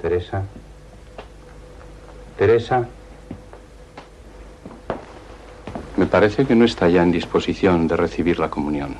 [0.00, 0.42] Teresa.
[2.38, 2.88] Teresa.
[5.96, 8.96] Me parece que no está ya en disposición de recibir la comunión.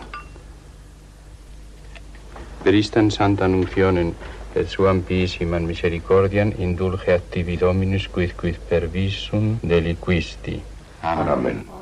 [2.65, 4.15] Verista en Santa Anunción
[4.55, 10.61] et suam piissiman misericordiam indulge activi Dominus quid quid per visum deliquisti.
[11.03, 11.80] Amén.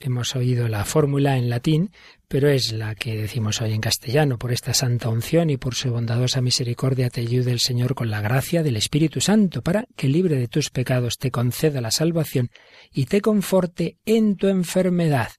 [0.00, 1.90] Hemos oído la fórmula en latín,
[2.28, 4.38] pero es la que decimos hoy en castellano.
[4.38, 8.20] Por esta santa unción y por su bondadosa misericordia te ayude el Señor con la
[8.20, 12.50] gracia del Espíritu Santo, para que libre de tus pecados te conceda la salvación
[12.92, 15.30] y te conforte en tu enfermedad.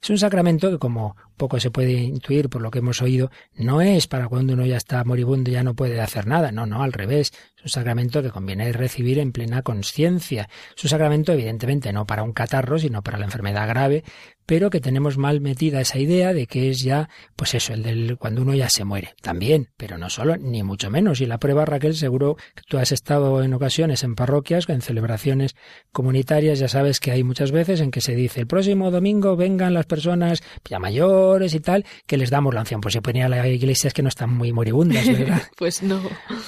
[0.00, 3.80] Es un sacramento que, como poco se puede intuir por lo que hemos oído, no
[3.80, 6.52] es para cuando uno ya está moribundo y ya no puede hacer nada.
[6.52, 7.32] No, no, al revés.
[7.56, 10.48] Es un sacramento que conviene recibir en plena conciencia.
[10.76, 14.04] Es un sacramento, evidentemente, no para un catarro, sino para la enfermedad grave,
[14.44, 18.16] pero que tenemos mal metida esa idea de que es ya, pues eso, el del
[18.18, 19.14] cuando uno ya se muere.
[19.20, 21.20] También, pero no solo, ni mucho menos.
[21.20, 25.56] Y la prueba, Raquel, seguro que tú has estado en ocasiones en parroquias, en celebraciones
[25.92, 29.74] comunitarias, ya sabes que hay muchas veces en que se dice el próximo domingo vengan
[29.74, 30.78] las personas ya
[31.26, 32.80] mayores y tal, que les damos la unción.
[32.80, 35.42] Pues se pueden ir a las iglesias que no están muy moribundas, ¿verdad?
[35.56, 36.00] pues no.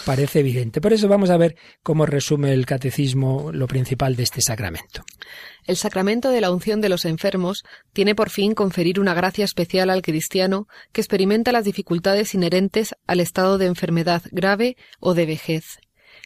[0.05, 0.81] Parece evidente.
[0.81, 5.05] Por eso vamos a ver cómo resume el catecismo lo principal de este sacramento.
[5.65, 7.63] El sacramento de la unción de los enfermos
[7.93, 13.21] tiene por fin conferir una gracia especial al cristiano que experimenta las dificultades inherentes al
[13.21, 15.79] estado de enfermedad grave o de vejez.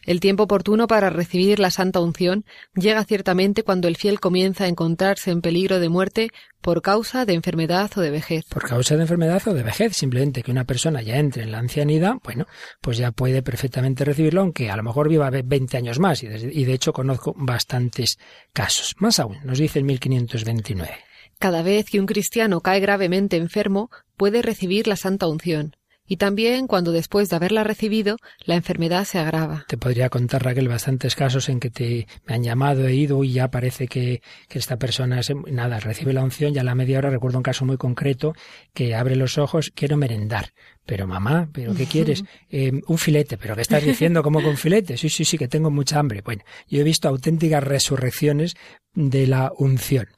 [0.04, 4.68] El tiempo oportuno para recibir la santa unción llega ciertamente cuando el fiel comienza a
[4.68, 8.44] encontrarse en peligro de muerte por causa de enfermedad o de vejez.
[8.46, 11.58] Por causa de enfermedad o de vejez, simplemente que una persona ya entre en la
[11.58, 12.46] ancianidad, bueno,
[12.80, 16.72] pues ya puede perfectamente recibirlo, aunque a lo mejor viva 20 años más, y de,
[16.72, 18.18] hecho conozco bastantes
[18.52, 18.96] casos.
[18.98, 20.90] Más aún, nos dice el 1529.
[21.38, 26.66] Cada vez que un cristiano cae gravemente enfermo, puede recibir la santa unción y también
[26.66, 29.64] cuando después de haberla recibido la enfermedad se agrava.
[29.68, 33.32] Te podría contar, Raquel, bastantes casos en que te me han llamado, he ido y
[33.32, 36.98] ya parece que, que esta persona es, nada, recibe la unción, ya a la media
[36.98, 38.34] hora recuerdo un caso muy concreto
[38.74, 40.52] que abre los ojos, quiero merendar.
[40.84, 42.24] Pero mamá, ¿pero qué quieres?
[42.50, 44.22] Eh, un filete, ¿pero qué estás diciendo?
[44.22, 44.96] ¿Cómo con filete?
[44.96, 46.22] Sí, sí, sí, que tengo mucha hambre.
[46.22, 48.56] Bueno, yo he visto auténticas resurrecciones
[48.94, 50.08] de la unción.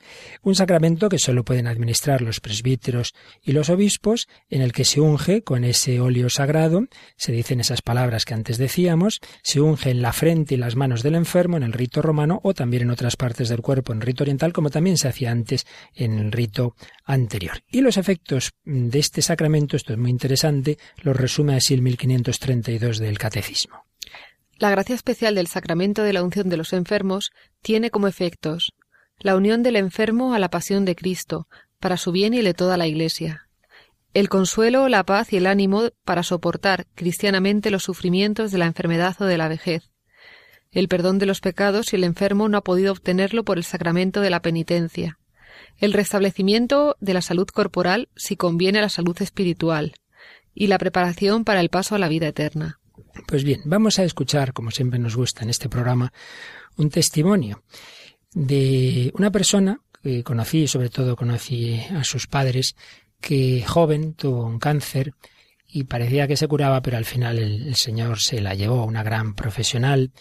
[0.42, 5.00] Un sacramento que solo pueden administrar los presbíteros y los obispos, en el que se
[5.00, 10.03] unge con ese óleo sagrado, se dicen esas palabras que antes decíamos, se unge en
[10.03, 13.16] la frente y las manos del enfermo en el rito romano o también en otras
[13.16, 16.74] partes del cuerpo en rito oriental, como también se hacía antes en el rito
[17.05, 17.62] anterior.
[17.70, 20.54] Y los efectos de este sacramento, esto es muy interesante,
[21.03, 23.85] lo resume así el 1532 del Catecismo.
[24.59, 28.75] La gracia especial del sacramento de la unción de los enfermos tiene como efectos
[29.19, 31.47] la unión del enfermo a la pasión de Cristo,
[31.81, 33.49] para su bien y el de toda la Iglesia,
[34.14, 39.17] el consuelo, la paz y el ánimo para soportar cristianamente los sufrimientos de la enfermedad
[39.21, 39.90] o de la vejez,
[40.71, 44.21] el perdón de los pecados si el enfermo no ha podido obtenerlo por el sacramento
[44.21, 45.19] de la penitencia,
[45.79, 49.95] el restablecimiento de la salud corporal si conviene a la salud espiritual,
[50.55, 52.81] y la preparación para el paso a la vida eterna.
[53.27, 56.12] Pues bien, vamos a escuchar, como siempre nos gusta en este programa,
[56.77, 57.62] un testimonio
[58.33, 62.77] de una persona que conocí, sobre todo conocí a sus padres,
[63.21, 65.14] que joven tuvo un cáncer
[65.67, 69.35] y parecía que se curaba, pero al final el, Señor se la llevó, una gran
[69.35, 70.12] profesional.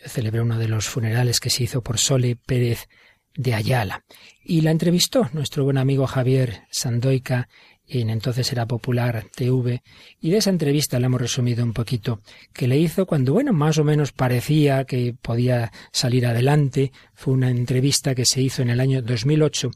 [0.00, 2.88] Yo celebré uno de los funerales que se hizo por Sole Pérez
[3.34, 4.04] de Ayala.
[4.44, 7.48] Y la entrevistó nuestro buen amigo Javier Sandoica
[7.90, 9.82] en entonces era popular TV,
[10.20, 12.20] y de esa entrevista le hemos resumido un poquito,
[12.52, 16.92] que le hizo cuando, bueno, más o menos parecía que podía salir adelante.
[17.14, 19.70] Fue una entrevista que se hizo en el año 2008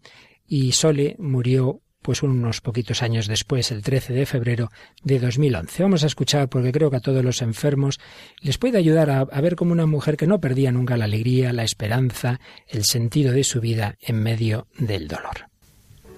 [0.46, 4.70] y Sole murió pues unos poquitos años después, el 13 de febrero
[5.02, 5.82] de 2011.
[5.82, 7.98] Vamos a escuchar porque creo que a todos los enfermos
[8.42, 11.54] les puede ayudar a, a, ver como una mujer que no perdía nunca la alegría,
[11.54, 15.53] la esperanza, el sentido de su vida en medio del dolor.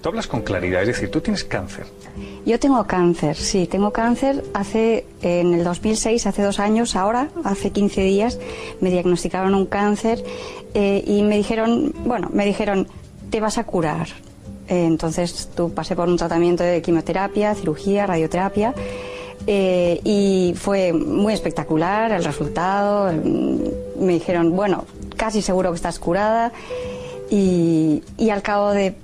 [0.07, 1.85] Tú hablas con claridad, es decir, tú tienes cáncer.
[2.47, 4.45] Yo tengo cáncer, sí, tengo cáncer.
[4.55, 8.39] Hace, en el 2006, hace dos años, ahora, hace 15 días,
[8.81, 10.23] me diagnosticaron un cáncer
[10.75, 12.87] eh, y me dijeron, bueno, me dijeron,
[13.31, 14.07] te vas a curar.
[14.69, 18.75] Eh, entonces, tú pasé por un tratamiento de quimioterapia, cirugía, radioterapia.
[19.49, 23.13] Eh, y fue muy espectacular el resultado.
[23.99, 24.85] Me dijeron, bueno,
[25.17, 26.53] casi seguro que estás curada.
[27.29, 28.95] Y, y al cabo de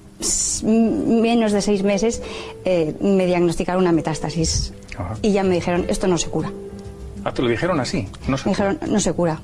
[0.65, 2.23] menos de seis meses
[2.65, 5.17] eh, me diagnosticaron una metástasis Ajá.
[5.23, 6.53] y ya me dijeron esto no se cura.
[7.25, 8.09] Ah, te lo dijeron así.
[8.27, 9.41] No se me dijeron no se cura,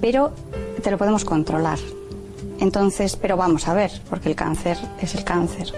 [0.00, 0.32] pero
[0.82, 1.78] te lo podemos controlar.
[2.60, 5.72] Entonces, pero vamos a ver, porque el cáncer es el cáncer.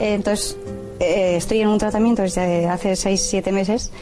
[0.00, 0.56] Eh, entonces,
[0.98, 3.92] eh, estoy en un tratamiento desde hace seis, siete meses,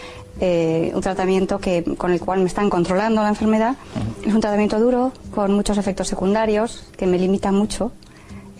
[0.41, 3.77] eh, un tratamiento que, con el cual me están controlando la enfermedad.
[3.95, 4.29] Uh -huh.
[4.29, 7.93] Es un tratamiento duro, con muchos efectos secundarios, que me limita mucho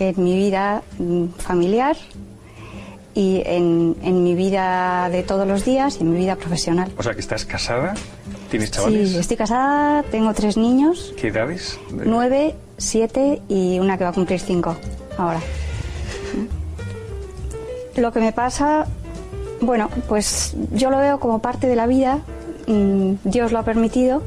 [0.01, 0.83] en mi vida
[1.39, 1.97] familiar
[3.15, 6.91] y en, en mi vida de todos los días y en mi vida profesional.
[6.97, 7.95] O sea, que estás casada,
[8.51, 9.11] tienes chavales.
[9.11, 11.79] Sí, estoy casada, tengo tres niños, ¿Qué edades?
[11.91, 14.77] nueve, siete y una que va a cumplir cinco
[15.19, 15.41] ahora.
[17.97, 18.87] Lo que me pasa,
[19.61, 22.21] bueno, pues yo lo veo como parte de la vida,
[22.67, 24.23] mm, Dios lo ha permitido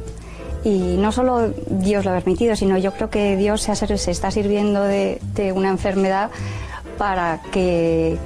[0.64, 4.82] y no solo Dios lo ha permitido, sino yo creo que Dios se, está sirviendo
[4.84, 6.30] de, de una enfermedad
[6.98, 8.18] para que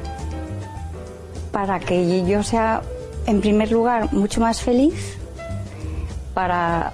[1.52, 2.82] para que yo sea
[3.26, 5.18] en primer lugar mucho más feliz
[6.34, 6.94] para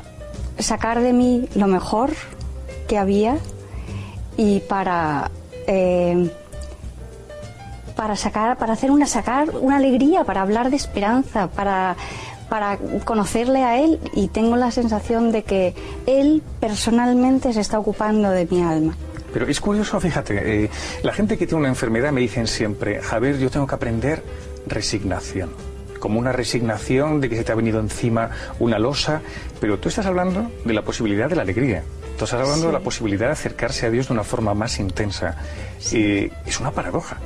[0.60, 2.12] sacar de mí lo mejor
[2.88, 3.38] que había
[4.38, 5.32] y para
[5.68, 6.32] eh,
[7.96, 11.96] para sacar para hacer una sacar una alegría para hablar de esperanza para
[12.54, 15.74] para conocerle a él y tengo la sensación de que
[16.06, 18.96] él personalmente se está ocupando de mi alma
[19.34, 20.70] Pero es curioso, fíjate, eh,
[21.02, 24.22] la gente que tiene una enfermedad me dicen siempre, Javier, yo tengo que aprender
[24.68, 25.50] resignación.
[25.98, 28.30] Como una resignación de que se te ha venido encima
[28.60, 29.22] una losa,
[29.60, 31.82] pero tú estás hablando de la posibilidad de la alegría.
[32.14, 32.66] Estás hablando Sí.
[32.68, 35.36] de la posibilidad de acercarse a Dios de una forma más intensa.
[35.92, 37.18] Eh, es una paradoja.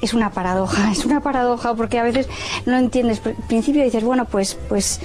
[0.00, 2.28] es una paradoja, es una paradoja porque a veces
[2.64, 3.20] no entiendes.
[3.24, 5.00] Al principio dices, bueno, pues, pues,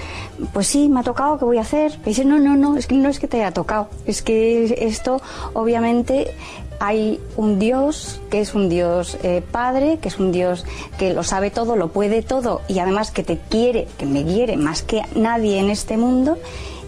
[0.54, 1.92] pues sí, me ha tocado, ¿qué voy a hacer?
[2.06, 4.76] Y dices, no, no, no, es que no es que te haya tocado, es que
[4.88, 5.22] esto,
[5.54, 6.32] obviamente,
[6.80, 10.66] hay un Dios que es un Dios eh, Padre, que es un Dios
[10.98, 14.58] que lo sabe todo, lo puede todo y además que te quiere, que me quiere
[14.58, 16.38] más que nadie en este mundo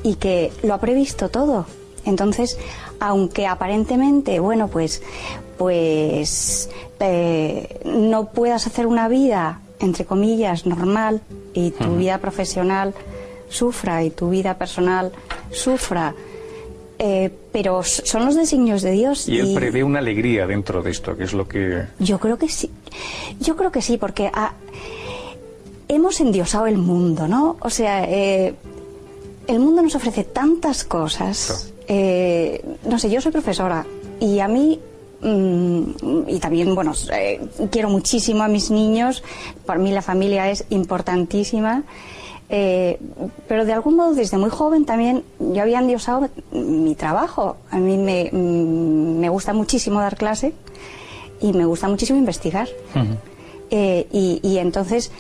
[0.04, 1.66] y que lo ha previsto todo.
[2.06, 2.58] Entonces,
[3.00, 5.02] aunque aparentemente, bueno, pues,
[5.58, 11.22] pues eh, no puedas hacer una vida, entre comillas, normal
[11.54, 12.94] y tu vida profesional
[13.50, 15.12] sufra y tu vida personal
[15.52, 16.14] sufra,
[17.00, 19.28] eh, pero son los designios de Dios.
[19.28, 21.84] Y él y- prevé una alegría dentro de esto, que es lo que...
[22.00, 22.70] yo creo que sí.
[23.40, 24.54] Yo creo que sí, porque ah,
[25.88, 27.58] hemos endiosado el mundo, ¿no?
[27.60, 28.56] O sea, eh,
[29.48, 31.72] el mundo nos ofrece tantas cosas.
[31.88, 33.86] Eh, no sé, yo soy profesora
[34.20, 34.80] y a mí.
[35.22, 35.84] mm,
[36.28, 37.40] y también, bueno, eh,
[37.72, 39.24] quiero muchísimo a mis niños.
[39.66, 41.84] Para mí la familia es importantísima.
[42.48, 43.00] Eh,
[43.48, 47.58] pero de algún modo, desde muy joven también yo había endiosado mi trabajo.
[47.72, 50.54] A mí me, mm, me gusta muchísimo dar clase
[51.42, 52.68] y me gusta muchísimo investigar.
[53.72, 55.12] Eh, y, y entonces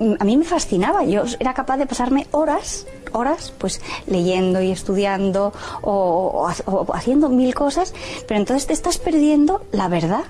[0.00, 1.04] mm, a mí me fascinaba.
[1.04, 5.52] Yo era capaz de pasarme horas, horas, pues leyendo y estudiando
[5.82, 5.92] o,
[6.34, 7.94] o ha- o haciendo mil cosas,
[8.28, 10.24] pero entonces te estás perdiendo la verdad.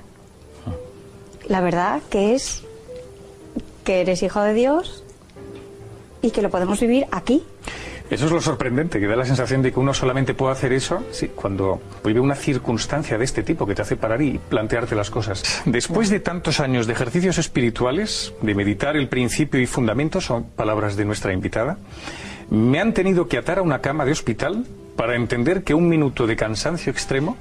[1.49, 2.63] La verdad que es
[3.85, 5.03] que eres hijo de Dios
[6.23, 7.43] y que lo podemos vivir aquí.
[8.11, 11.03] Eso es lo sorprendente, que da la sensación de que uno solamente puede hacer eso
[11.11, 15.11] sí, cuando vive una circunstancia de este tipo que te hace parar y plantearte las
[15.11, 15.43] cosas.
[15.65, 20.97] Después de tantos años de ejercicios espirituales, de meditar el principio y fundamento, son palabras
[20.97, 21.79] de nuestra invitada,
[22.51, 24.67] me han tenido que atar a una cama de hospital
[24.97, 27.37] para entender que un minuto de cansancio extremo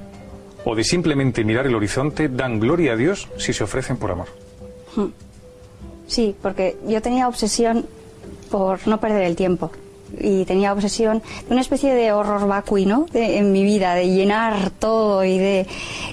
[0.65, 4.27] o de simplemente mirar el horizonte dan gloria a Dios si se ofrecen por amor.
[6.07, 7.85] Sí, porque yo tenía obsesión
[8.49, 9.71] por no perder el tiempo.
[10.19, 14.69] Y tenía obsesión de una especie de horror vacuino de- en mi vida, de llenar
[14.71, 15.67] todo y de,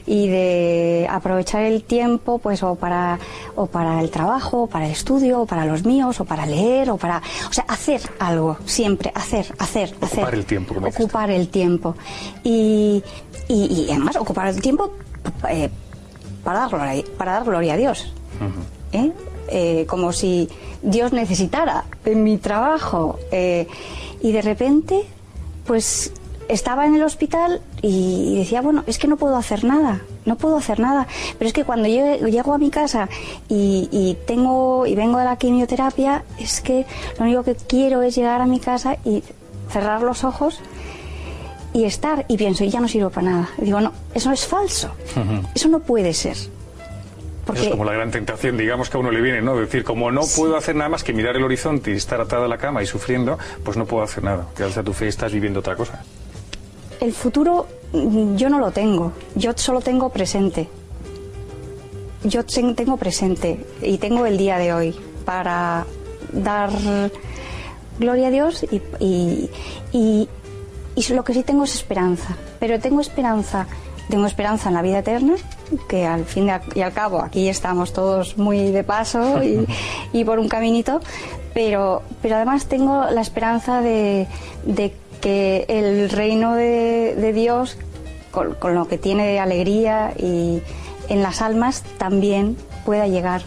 [0.06, 3.18] y de aprovechar el tiempo pues o para,
[3.56, 6.90] o para el trabajo, o para el estudio, o para los míos, o para leer,
[6.90, 7.22] o para...
[7.48, 10.20] O sea, hacer algo, siempre, hacer, hacer, hacer.
[10.20, 11.94] Ocupar el tiempo, como Ocupar el tiempo.
[12.42, 13.02] Y,
[13.48, 13.54] y,
[13.86, 14.92] y además ocupar el tiempo
[15.48, 15.68] eh,
[16.42, 18.12] para, dar gloria, para dar gloria a Dios.
[18.92, 19.12] ¿eh?
[19.50, 20.48] Eh, como si
[20.82, 23.18] Dios necesitara de mi trabajo.
[23.32, 23.66] eh,
[24.22, 25.02] y de repente,
[25.66, 26.12] pues
[26.48, 30.56] estaba en el hospital y decía, bueno, es que no puedo hacer nada, no puedo
[30.56, 31.06] hacer nada.
[31.38, 33.08] Pero es que cuando llego, llego a mi casa
[33.48, 36.86] y, y tengo y vengo de la quimioterapia, es que
[37.18, 39.22] lo único que quiero es llegar a mi casa y
[39.70, 40.60] cerrar los ojos
[41.72, 42.26] y estar.
[42.28, 43.48] Y pienso, y ya no sirvo para nada.
[43.58, 44.90] Y digo, no, eso es falso.
[45.54, 46.36] Eso no puede ser.
[47.54, 49.56] Es como la gran tentación, digamos, que a uno le viene, ¿no?
[49.56, 52.48] Decir, como no puedo hacer nada más que mirar el horizonte y estar atada a
[52.48, 54.46] la cama y sufriendo, pues no puedo hacer nada.
[54.56, 56.02] Gracias a tu fe estás viviendo otra cosa.
[57.00, 60.68] El futuro mm, yo no lo tengo, yo solo tengo presente.
[62.24, 65.86] Yo ten- tengo presente y tengo el día de hoy para
[66.32, 66.70] dar
[67.98, 69.50] gloria a Dios y, y,
[69.92, 70.28] y-
[70.94, 72.36] y lo que sí tengo es esperanza.
[72.58, 73.66] Pero tengo esperanza,
[74.10, 75.34] tengo esperanza en la vida eterna,
[75.88, 79.66] que al fin y al cabo aquí estamos todos muy de paso y,
[80.12, 81.00] y por un caminito,
[81.54, 84.26] pero, pero además tengo la esperanza de,
[84.64, 87.78] de que el reino de, de Dios,
[88.30, 90.62] con, con lo que tiene de alegría y
[91.08, 93.42] en las almas, también pueda llegar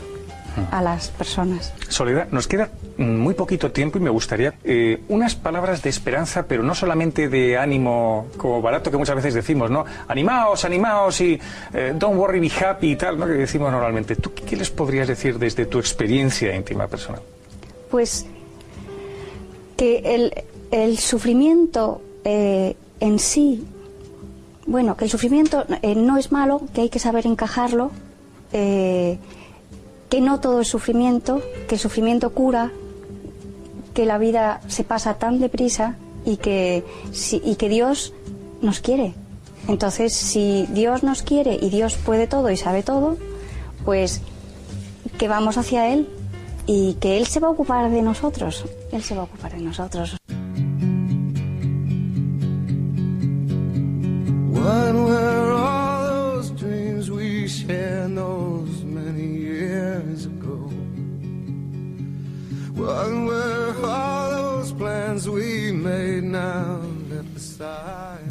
[0.71, 1.73] a las personas.
[1.89, 6.63] Soledad, nos queda muy poquito tiempo y me gustaría eh, unas palabras de esperanza, pero
[6.63, 9.85] no solamente de ánimo como barato que muchas veces decimos, ¿no?
[10.07, 11.39] Animaos, animaos y
[11.73, 13.25] eh, don't worry, be happy y tal, ¿no?
[13.25, 14.15] Que decimos normalmente.
[14.15, 17.21] ¿Tú qué les podrías decir desde tu experiencia íntima personal?
[17.89, 18.25] Pues
[19.77, 20.33] que el,
[20.71, 23.65] el sufrimiento eh, en sí,
[24.65, 25.65] bueno, que el sufrimiento
[25.95, 27.91] no es malo, que hay que saber encajarlo,
[28.53, 29.17] que
[30.21, 32.71] no todo es sufrimiento, que el sufrimiento cura,
[33.93, 38.13] que la vida se pasa tan deprisa y que, si- y que Dios
[38.61, 39.13] nos quiere.
[39.67, 43.17] Entonces, si Dios nos quiere y Dios puede todo y sabe todo,
[43.85, 44.21] pues
[45.17, 46.09] que vamos hacia Él
[46.65, 48.65] y que Él se va a ocupar de nosotros.
[48.91, 50.17] Él se va a ocupar de nosotros.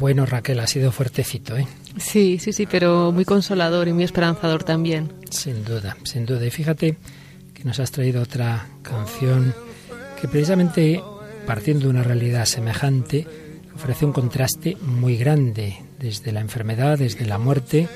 [0.03, 1.65] Bueno, Raquel, ha sido fuertecito, ¿eh?
[1.95, 5.13] Sí, sí, sí, pero muy consolador y muy esperanzador también.
[5.29, 6.45] Sin duda, sin duda.
[6.45, 6.97] Y fíjate
[7.53, 9.55] que nos has traído otra canción
[10.19, 11.01] que precisamente
[11.47, 13.25] partiendo de una realidad semejante
[13.73, 17.87] ofrece un contraste muy grande desde la enfermedad, desde la muerte.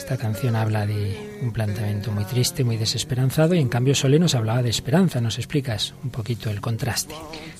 [0.00, 4.34] Esta canción habla de un planteamiento muy triste, muy desesperanzado y en cambio Sole nos
[4.34, 5.20] hablaba de esperanza.
[5.20, 7.14] ¿Nos explicas un poquito el contraste?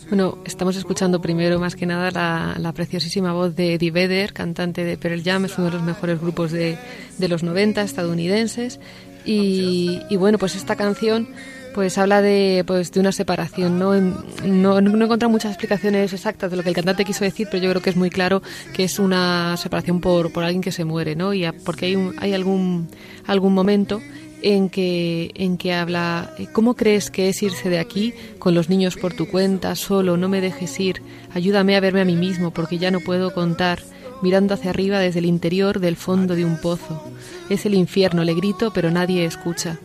[0.09, 4.85] Bueno, estamos escuchando primero más que nada la, la preciosísima voz de Eddie Vedder, cantante
[4.85, 6.79] de Pearl Jam, es uno de los mejores grupos de,
[7.19, 8.81] de los 90 estadounidenses.
[9.27, 11.29] Y bueno, pues esta canción
[11.75, 16.51] pues habla de pues de una separación no no, no he encontrado muchas explicaciones exactas
[16.51, 18.43] de lo que el cantante quiso decir pero yo creo que es muy claro
[18.75, 21.97] que es una separación por, por alguien que se muere no y a- porque hay
[21.97, 22.89] un- hay algún
[23.27, 24.01] algún momento
[24.43, 28.69] en que en que habla eh, cómo crees que es irse de aquí con los
[28.69, 31.03] niños por tu cuenta solo no me dejes ir
[31.35, 33.81] ayúdame a verme a mí mismo porque ya no puedo contar
[34.23, 37.03] mirando hacia arriba desde el interior del fondo de un pozo
[37.49, 39.79] es el infierno le grito pero nadie escucha.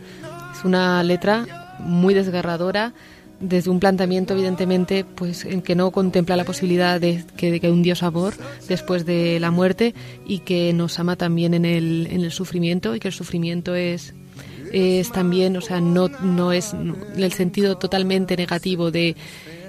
[0.57, 1.45] Es una letra
[1.79, 2.93] muy desgarradora
[3.39, 7.69] desde un planteamiento evidentemente pues en que no contempla la posibilidad de que, de que
[7.69, 8.33] un Dios amor
[8.69, 9.93] después de la muerte
[10.25, 14.13] y que nos ama también en el, en el sufrimiento y que el sufrimiento es
[14.71, 19.15] es también, o sea, no, no es el sentido totalmente negativo de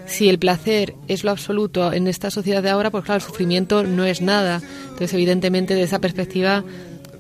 [0.07, 3.83] si el placer es lo absoluto en esta sociedad de ahora, pues claro, el sufrimiento
[3.83, 4.63] no es nada.
[4.85, 6.65] Entonces, evidentemente, de esa perspectiva,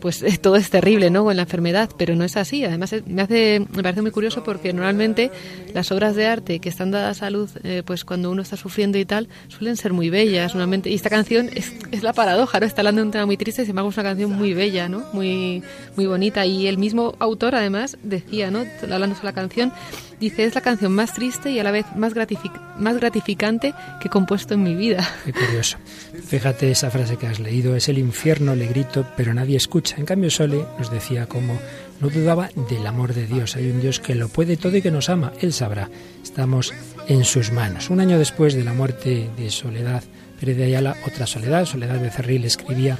[0.00, 1.24] pues todo es terrible, ¿no?
[1.24, 2.64] Con la enfermedad, pero no es así.
[2.64, 5.30] Además, me hace, me parece muy curioso porque normalmente
[5.74, 8.98] las obras de arte que están dadas a luz, eh, pues cuando uno está sufriendo
[8.98, 10.90] y tal, suelen ser muy bellas, normalmente.
[10.90, 12.66] Y esta canción es, es la paradoja, ¿no?
[12.66, 15.04] Está hablando de un tema muy triste, sin embargo, es una canción muy bella, ¿no?
[15.12, 15.62] Muy,
[15.96, 16.46] muy bonita.
[16.46, 18.64] Y el mismo autor, además, decía, ¿no?
[18.82, 19.72] Hablando sobre la canción,
[20.20, 24.08] dice, es la canción más triste y a la vez más, gratific más gratificante que
[24.08, 25.06] he compuesto en mi vida.
[25.24, 25.78] Qué curioso.
[26.26, 29.96] Fíjate esa frase que has leído, es el infierno, le grito, pero nadie escucha.
[29.96, 31.58] En cambio, Sole nos decía cómo
[32.00, 33.56] no dudaba del amor de Dios.
[33.56, 35.32] Hay un Dios que lo puede todo y que nos ama.
[35.40, 35.88] Él sabrá.
[36.22, 36.74] Estamos
[37.08, 37.90] en sus manos.
[37.90, 40.02] Un año después de la muerte de Soledad
[40.38, 42.98] Pérez de Ayala, otra Soledad, Soledad Becerril, escribía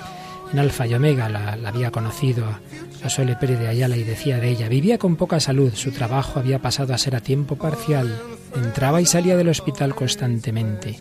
[0.53, 2.61] en Alfa y Omega, la, había conocido a,
[3.03, 6.61] a Sole de Ayala y decía de ella, vivía con poca salud, su trabajo había
[6.61, 8.21] pasado a ser a tiempo parcial,
[8.55, 11.01] entraba y salía del hospital constantemente.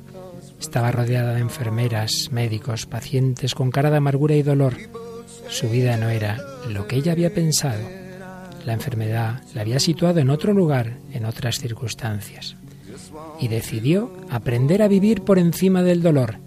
[0.59, 4.75] Estaba rodeada de enfermeras, médicos, pacientes con cara de amargura y dolor.
[5.49, 6.37] Su vida no era
[6.69, 7.81] lo que ella había pensado.
[8.65, 12.55] La enfermedad la había situado en otro lugar, en otras circunstancias.
[13.39, 16.39] Y decidió aprender a vivir por encima del dolor.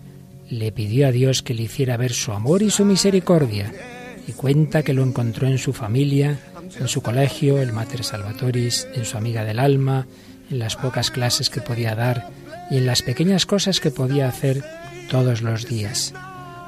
[0.51, 3.73] Le pidió a Dios que le hiciera ver su amor y su misericordia.
[4.27, 6.39] Y cuenta que lo encontró en su familia,
[6.79, 10.07] en su colegio, el Mater Salvatoris, en su amiga del alma,
[10.51, 12.31] en las pocas clases que podía dar
[12.71, 14.63] y en las pequeñas cosas que podía hacer
[15.11, 16.15] todos los días.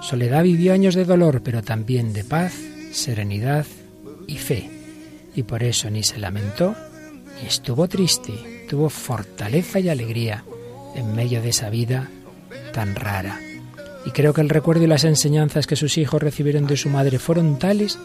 [0.01, 2.55] Soledad vivió años de dolor, pero también de paz,
[2.93, 3.67] serenidad
[4.27, 4.71] y fe.
[5.35, 6.75] Y por eso ni se lamentó,
[7.41, 10.45] ni estuvo triste, tuvo fortaleza y alegría
[10.97, 12.09] en medio de esa vida
[12.73, 13.39] tan rara.
[14.07, 17.19] Y creo que el recuerdo y las enseñanzas que sus hijos recibieron de su madre
[17.19, 17.99] fueron tales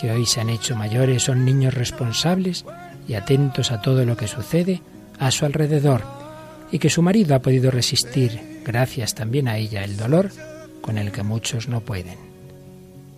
[0.00, 2.64] que hoy se han hecho mayores, son niños responsables
[3.06, 4.82] y atentos a todo lo que sucede
[5.18, 6.02] a su alrededor,
[6.72, 10.30] y que su marido ha podido resistir, gracias también a ella, el dolor
[10.80, 12.18] con el que muchos no pueden.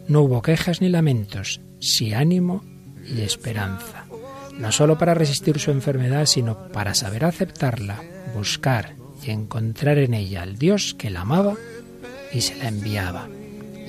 [0.09, 2.65] No hubo quejas ni lamentos, sí ánimo
[3.07, 4.05] y esperanza,
[4.59, 8.03] no solo para resistir su enfermedad, sino para saber aceptarla,
[8.35, 8.95] buscar
[9.25, 11.55] y encontrar en ella al Dios que la amaba
[12.33, 13.29] y se la enviaba.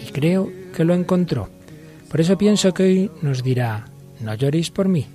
[0.02, 1.50] Y creo que lo encontró.
[2.10, 3.86] Por eso pienso que hoy nos dirá,
[4.22, 5.08] no lloréis por mí,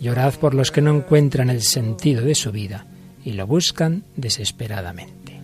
[0.00, 2.86] Llorad por los que no encuentran el sentido de su vida
[3.24, 5.40] y lo buscan desesperadamente.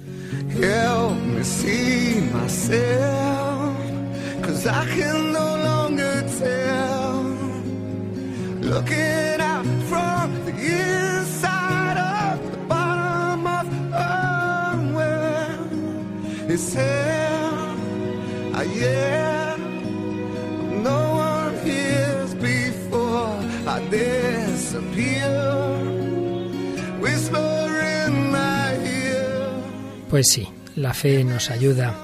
[30.11, 30.47] Pues sí,
[30.77, 31.95] la fe nos ayuda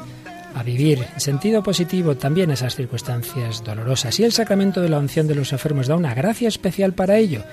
[0.54, 4.18] a vivir en sentido positivo también esas circunstancias dolorosas.
[4.18, 7.44] Y el sacramento de la unción de los enfermos da una gracia especial para ello.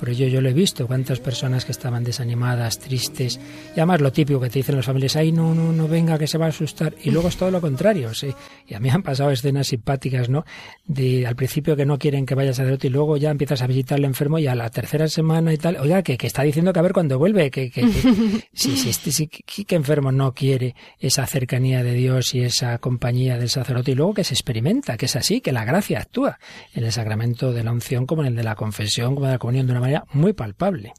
[0.00, 3.38] Por ello yo lo he visto, cuántas personas que estaban desanimadas, tristes,
[3.76, 6.26] y además lo típico que te dicen las familias, ay, no, no, no venga, que
[6.26, 8.34] se va a asustar, y luego es todo lo contrario, sí.
[8.66, 10.44] Y a mí han pasado escenas simpáticas, ¿no?
[10.86, 13.66] De al principio que no quieren que vayas a sacerdote y luego ya empiezas a
[13.66, 16.72] visitar al enfermo y a la tercera semana y tal, oiga, que, que está diciendo
[16.72, 20.12] que a ver cuándo vuelve, que, que, que si, si este sí que, que enfermo
[20.12, 24.34] no quiere esa cercanía de Dios y esa compañía del sacerdote y luego que se
[24.34, 26.38] experimenta, que es así, que la gracia actúa
[26.74, 29.38] en el sacramento de la unción como en el de la confesión, como de la
[29.38, 30.92] comunión de una manera muy palpable.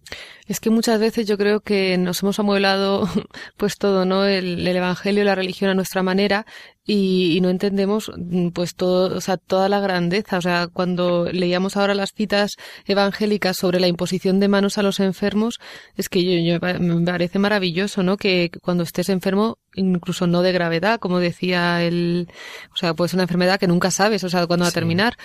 [0.48, 3.08] Es que muchas veces yo creo que nos hemos amueblado
[3.58, 4.26] pues todo, ¿no?
[4.26, 6.46] El, el evangelio, la religión a nuestra manera
[6.86, 8.12] y, no entendemos
[8.54, 10.38] pues todo, o sea, toda la grandeza.
[10.38, 15.00] O sea, cuando leíamos ahora las citas evangélicas sobre la imposición de manos a los
[15.00, 15.60] enfermos,
[15.96, 18.18] es que yo, yo me parece maravilloso, ¿no?
[18.18, 22.28] Que cuando estés enfermo, incluso no de gravedad, como decía el,
[22.74, 25.16] o sea, pues una enfermedad que nunca sabes, o sea, cuándo va a terminar,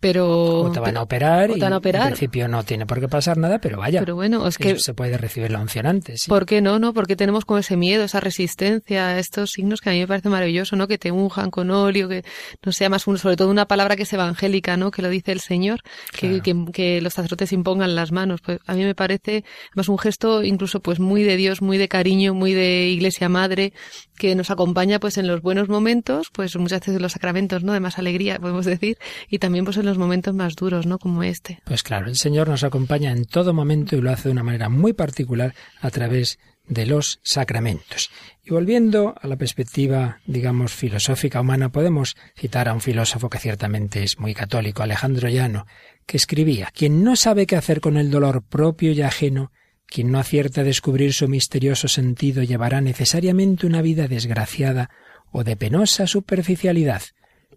[0.00, 2.02] pero o te van a operar, o te van a operar.
[2.02, 4.00] en principio no tiene por qué pasar nada, pero vaya.
[4.00, 6.22] Pero bueno, es que se puede recibir la unción antes.
[6.22, 6.28] ¿sí?
[6.28, 6.92] ¿Por qué no, no?
[6.92, 10.76] Porque tenemos como ese miedo, esa resistencia, estos signos que a mí me parece maravilloso,
[10.76, 10.86] ¿no?
[10.88, 12.24] Que te unjan con óleo, que
[12.64, 14.90] no sea más un, sobre todo una palabra que es evangélica, ¿no?
[14.90, 15.80] Que lo dice el Señor,
[16.12, 16.42] que, Claro.
[16.42, 18.40] que, que los sacerdotes impongan las manos.
[18.40, 19.44] Pues a mí me parece
[19.74, 23.72] más un gesto incluso pues muy de Dios, muy de cariño, muy de Iglesia Madre,
[24.16, 27.72] que nos acompaña pues en los buenos momentos, pues muchas veces los sacramentos, ¿no?
[27.72, 30.98] De más alegría, podemos decir, y también pues en los momentos más duros, ¿no?
[30.98, 31.60] Como este.
[31.64, 34.68] Pues claro, el Señor nos acompaña en todo momento y lo hace de una manera
[34.68, 36.38] muy particular a través
[36.68, 38.10] de los sacramentos.
[38.44, 44.02] Y volviendo a la perspectiva, digamos, filosófica humana, podemos citar a un filósofo que ciertamente
[44.02, 45.66] es muy católico, Alejandro Llano,
[46.06, 49.52] que escribía, quien no sabe qué hacer con el dolor propio y ajeno,
[49.86, 54.90] quien no acierta a descubrir su misterioso sentido, llevará necesariamente una vida desgraciada
[55.30, 57.02] o de penosa superficialidad.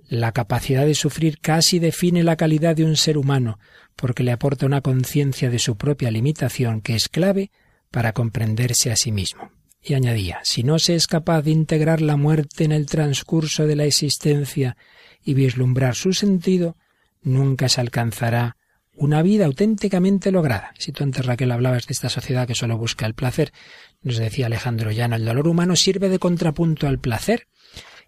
[0.07, 3.59] La capacidad de sufrir casi define la calidad de un ser humano,
[3.95, 7.51] porque le aporta una conciencia de su propia limitación que es clave
[7.91, 9.51] para comprenderse a sí mismo.
[9.81, 13.75] Y añadía, si no se es capaz de integrar la muerte en el transcurso de
[13.75, 14.77] la existencia
[15.23, 16.75] y vislumbrar su sentido,
[17.21, 18.57] nunca se alcanzará
[18.99, 20.73] una vida auténticamente lograda.
[20.77, 23.53] Si tú antes, Raquel, hablabas de esta sociedad que solo busca el placer,
[24.01, 27.47] nos decía Alejandro Llano, el dolor humano sirve de contrapunto al placer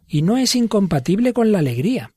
[0.05, 2.11] y no es incompatible con la alegría.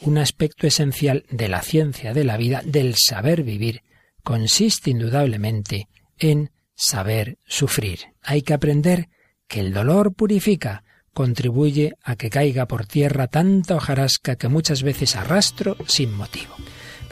[0.00, 3.82] Un aspecto esencial de la ciencia de la vida, del saber vivir,
[4.22, 5.88] consiste indudablemente
[6.18, 8.00] en saber sufrir.
[8.22, 9.08] Hay que aprender
[9.46, 15.16] que el dolor purifica, contribuye a que caiga por tierra tanta hojarasca que muchas veces
[15.16, 16.54] arrastro sin motivo.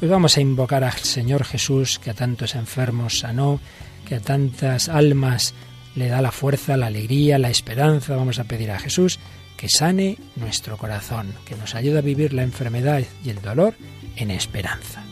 [0.09, 3.59] Vamos a invocar al Señor Jesús, que a tantos enfermos sanó,
[4.07, 5.55] que a tantas almas
[5.95, 8.15] le da la fuerza, la alegría, la esperanza.
[8.15, 9.19] Vamos a pedir a Jesús
[9.57, 13.75] que sane nuestro corazón, que nos ayude a vivir la enfermedad y el dolor
[14.17, 15.03] en esperanza.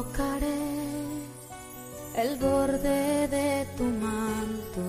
[0.00, 0.64] Tocaré
[2.16, 4.80] el borde de tu manto,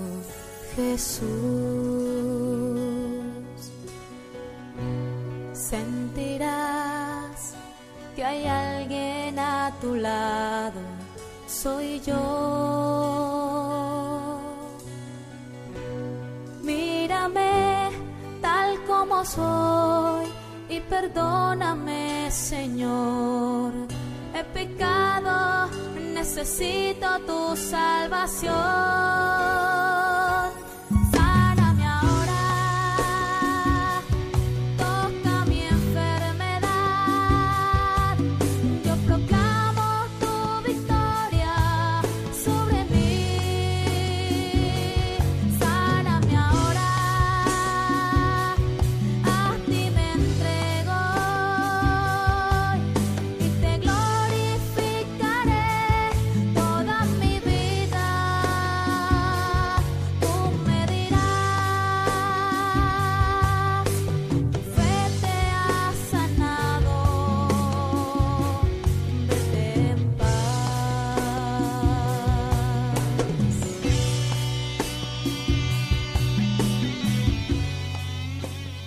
[0.74, 1.28] Jesús.
[5.51, 7.55] Sentirás
[8.16, 10.80] que hay alguien a tu lado,
[11.45, 12.22] soy yo.
[16.64, 17.89] Mírame
[18.41, 20.28] tal como soy
[20.70, 23.91] y perdóname, Señor.
[26.22, 28.53] Necesito tu salvación.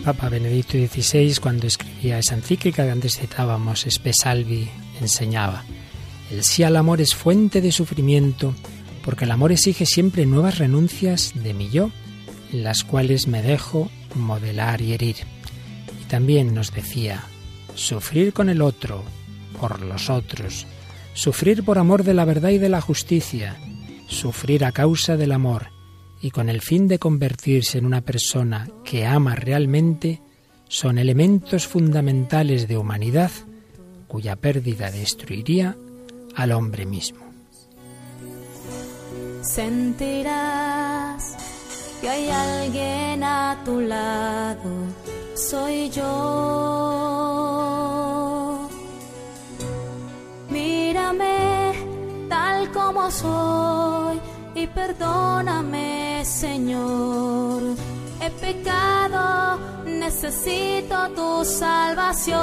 [0.04, 4.68] Papa Benedicto XVI, cuando escribía esa encíclica que antes citábamos, Espesalvi,
[5.00, 5.64] enseñaba,
[6.30, 8.54] el sí al amor es fuente de sufrimiento,
[9.02, 11.90] porque el amor exige siempre nuevas renuncias de mi yo,
[12.52, 15.16] las cuales me dejo modelar y herir.
[16.02, 17.24] Y también nos decía,
[17.74, 19.02] sufrir con el otro,
[19.58, 20.66] por los otros,
[21.14, 23.56] sufrir por amor de la verdad y de la justicia,
[24.06, 25.68] sufrir a causa del amor,
[26.20, 30.20] y con el fin de convertirse en una persona que ama realmente,
[30.68, 33.30] son elementos fundamentales de humanidad
[34.08, 35.76] cuya pérdida destruiría
[36.34, 37.24] al hombre mismo.
[39.42, 41.36] Sentirás
[42.00, 44.70] que hay alguien a tu lado,
[45.34, 46.04] soy yo.
[50.48, 51.72] Mírame
[52.28, 54.20] tal como soy
[54.54, 57.62] y perdóname, Señor.
[58.20, 62.40] He pecado, necesito tu salvación.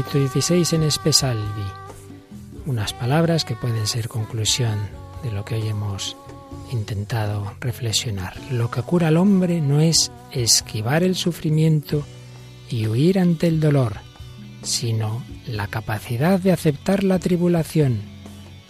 [0.00, 1.66] Benedicto XVI en Espesalvi
[2.64, 4.78] unas palabras que pueden ser conclusión
[5.22, 6.16] de lo que hoy hemos
[6.72, 8.34] intentado reflexionar.
[8.50, 12.02] Lo que cura al hombre no es esquivar el sufrimiento
[12.70, 13.96] y huir ante el dolor,
[14.62, 18.00] sino la capacidad de aceptar la tribulación,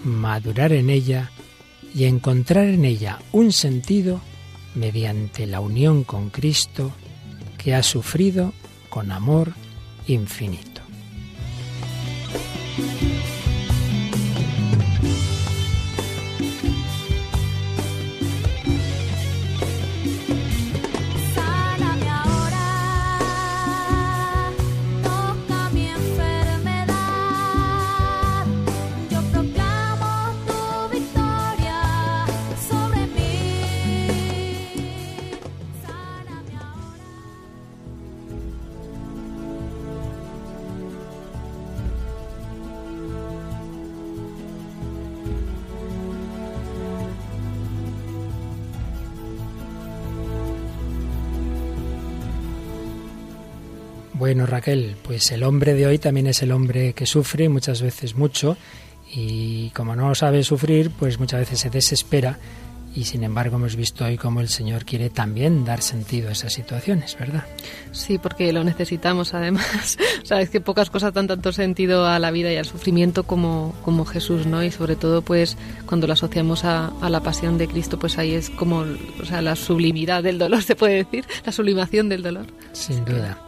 [0.03, 1.31] madurar en ella
[1.95, 4.21] y encontrar en ella un sentido
[4.75, 6.91] mediante la unión con Cristo
[7.57, 8.53] que ha sufrido
[8.89, 9.53] con amor
[10.09, 10.80] infinito.
[54.61, 58.59] Raquel, pues el hombre de hoy también es el hombre que sufre muchas veces mucho
[59.11, 62.39] y como no sabe sufrir, pues muchas veces se desespera
[62.95, 66.53] y sin embargo hemos visto hoy cómo el Señor quiere también dar sentido a esas
[66.53, 67.45] situaciones, ¿verdad?
[67.93, 69.97] Sí, porque lo necesitamos además.
[70.23, 73.23] o sea, es que pocas cosas dan tanto sentido a la vida y al sufrimiento
[73.23, 74.63] como, como Jesús, ¿no?
[74.63, 75.57] Y sobre todo, pues,
[75.87, 78.85] cuando lo asociamos a, a la pasión de Cristo, pues ahí es como,
[79.23, 82.47] o sea, la sublimidad del dolor, se puede decir, la sublimación del dolor.
[82.73, 83.39] Sin duda.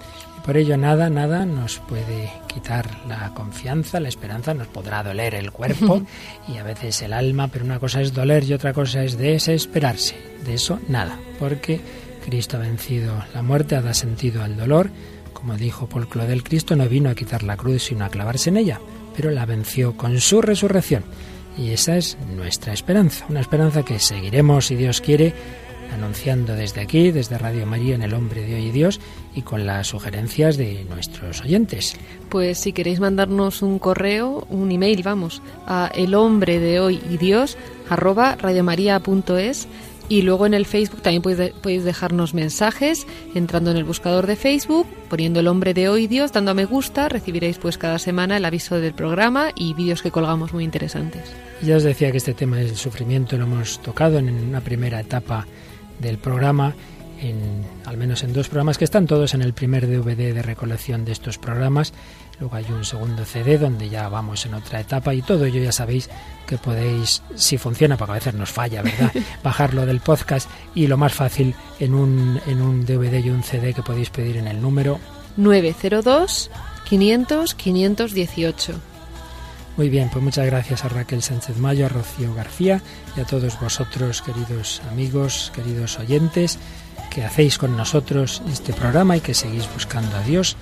[0.44, 5.52] Por ello nada, nada nos puede quitar la confianza, la esperanza, nos podrá doler el
[5.52, 6.02] cuerpo
[6.48, 10.16] y a veces el alma, pero una cosa es doler y otra cosa es desesperarse.
[10.44, 11.80] De eso nada, porque
[12.24, 14.90] Cristo ha vencido la muerte, ha dado sentido al dolor.
[15.32, 18.56] Como dijo Paul Claudel, Cristo no vino a quitar la cruz sino a clavarse en
[18.56, 18.80] ella,
[19.16, 21.04] pero la venció con su resurrección.
[21.56, 25.34] Y esa es nuestra esperanza, una esperanza que seguiremos, si Dios quiere,
[25.92, 29.00] anunciando desde aquí, desde Radio María en el Hombre de Hoy y Dios
[29.34, 31.96] y con las sugerencias de nuestros oyentes.
[32.28, 37.16] Pues si queréis mandarnos un correo, un email, vamos, a el hombre de hoy y
[37.18, 37.56] Dios
[37.88, 39.68] arroba radiomaria.es
[40.08, 44.26] y luego en el Facebook también podéis, de- podéis dejarnos mensajes entrando en el buscador
[44.26, 47.78] de Facebook, poniendo el hombre de hoy y Dios, dando a me gusta, recibiréis pues
[47.78, 51.22] cada semana el aviso del programa y vídeos que colgamos muy interesantes.
[51.62, 55.46] Ya os decía que este tema del sufrimiento lo hemos tocado en una primera etapa
[56.02, 56.74] del programa,
[57.20, 61.04] en, al menos en dos programas que están todos en el primer DVD de recolección
[61.04, 61.94] de estos programas.
[62.40, 65.72] Luego hay un segundo CD donde ya vamos en otra etapa y todo ello ya
[65.72, 66.10] sabéis
[66.46, 69.12] que podéis, si funciona, porque a veces nos falla, ¿verdad?
[69.42, 73.72] Bajarlo del podcast y lo más fácil en un, en un DVD y un CD
[73.72, 74.98] que podéis pedir en el número
[75.36, 76.50] 902
[76.88, 78.91] 500 518.
[79.76, 82.82] Muy bien, pues muchas gracias a Raquel Sánchez Mayo, a Rocío García
[83.16, 86.58] y a todos vosotros, queridos amigos, queridos oyentes,
[87.10, 90.56] que hacéis con nosotros este programa y que seguís buscando a Dios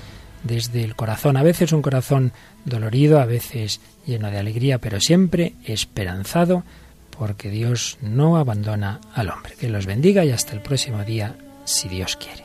[0.45, 1.37] desde el corazón.
[1.37, 2.33] A veces un corazón
[2.65, 6.63] dolorido, a veces lleno de alegría, pero siempre esperanzado
[7.19, 9.55] porque Dios no abandona al hombre.
[9.59, 12.45] Que los bendiga y hasta el próximo día, si Dios quiere.